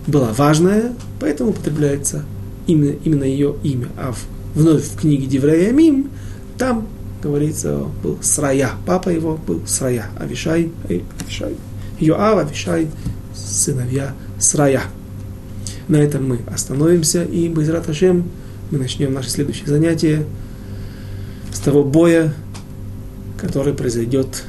[0.08, 2.26] была важная, поэтому употребляется
[2.68, 3.88] именно, именно ее имя.
[3.98, 6.10] А в, вновь в книге Деврея Мим
[6.58, 6.88] там
[7.22, 8.72] говорится, был Срая.
[8.86, 10.10] Папа его был Срая.
[10.20, 11.56] Авишай, Авишай.
[12.00, 12.88] Йоав, Авишай,
[13.34, 14.84] сыновья Срая.
[15.88, 18.26] На этом мы остановимся, и Байзрат Хашем
[18.72, 20.26] мы начнем наше следующее занятие
[21.54, 22.34] с того боя,
[23.40, 24.44] который произойдет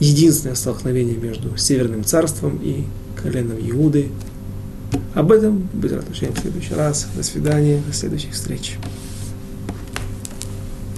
[0.00, 2.84] единственное столкновение между Северным царством и
[3.20, 4.08] коленом Иуды.
[5.14, 5.68] Об этом,
[6.08, 7.08] Хашем, в следующий раз.
[7.16, 8.76] До свидания, до следующих встреч.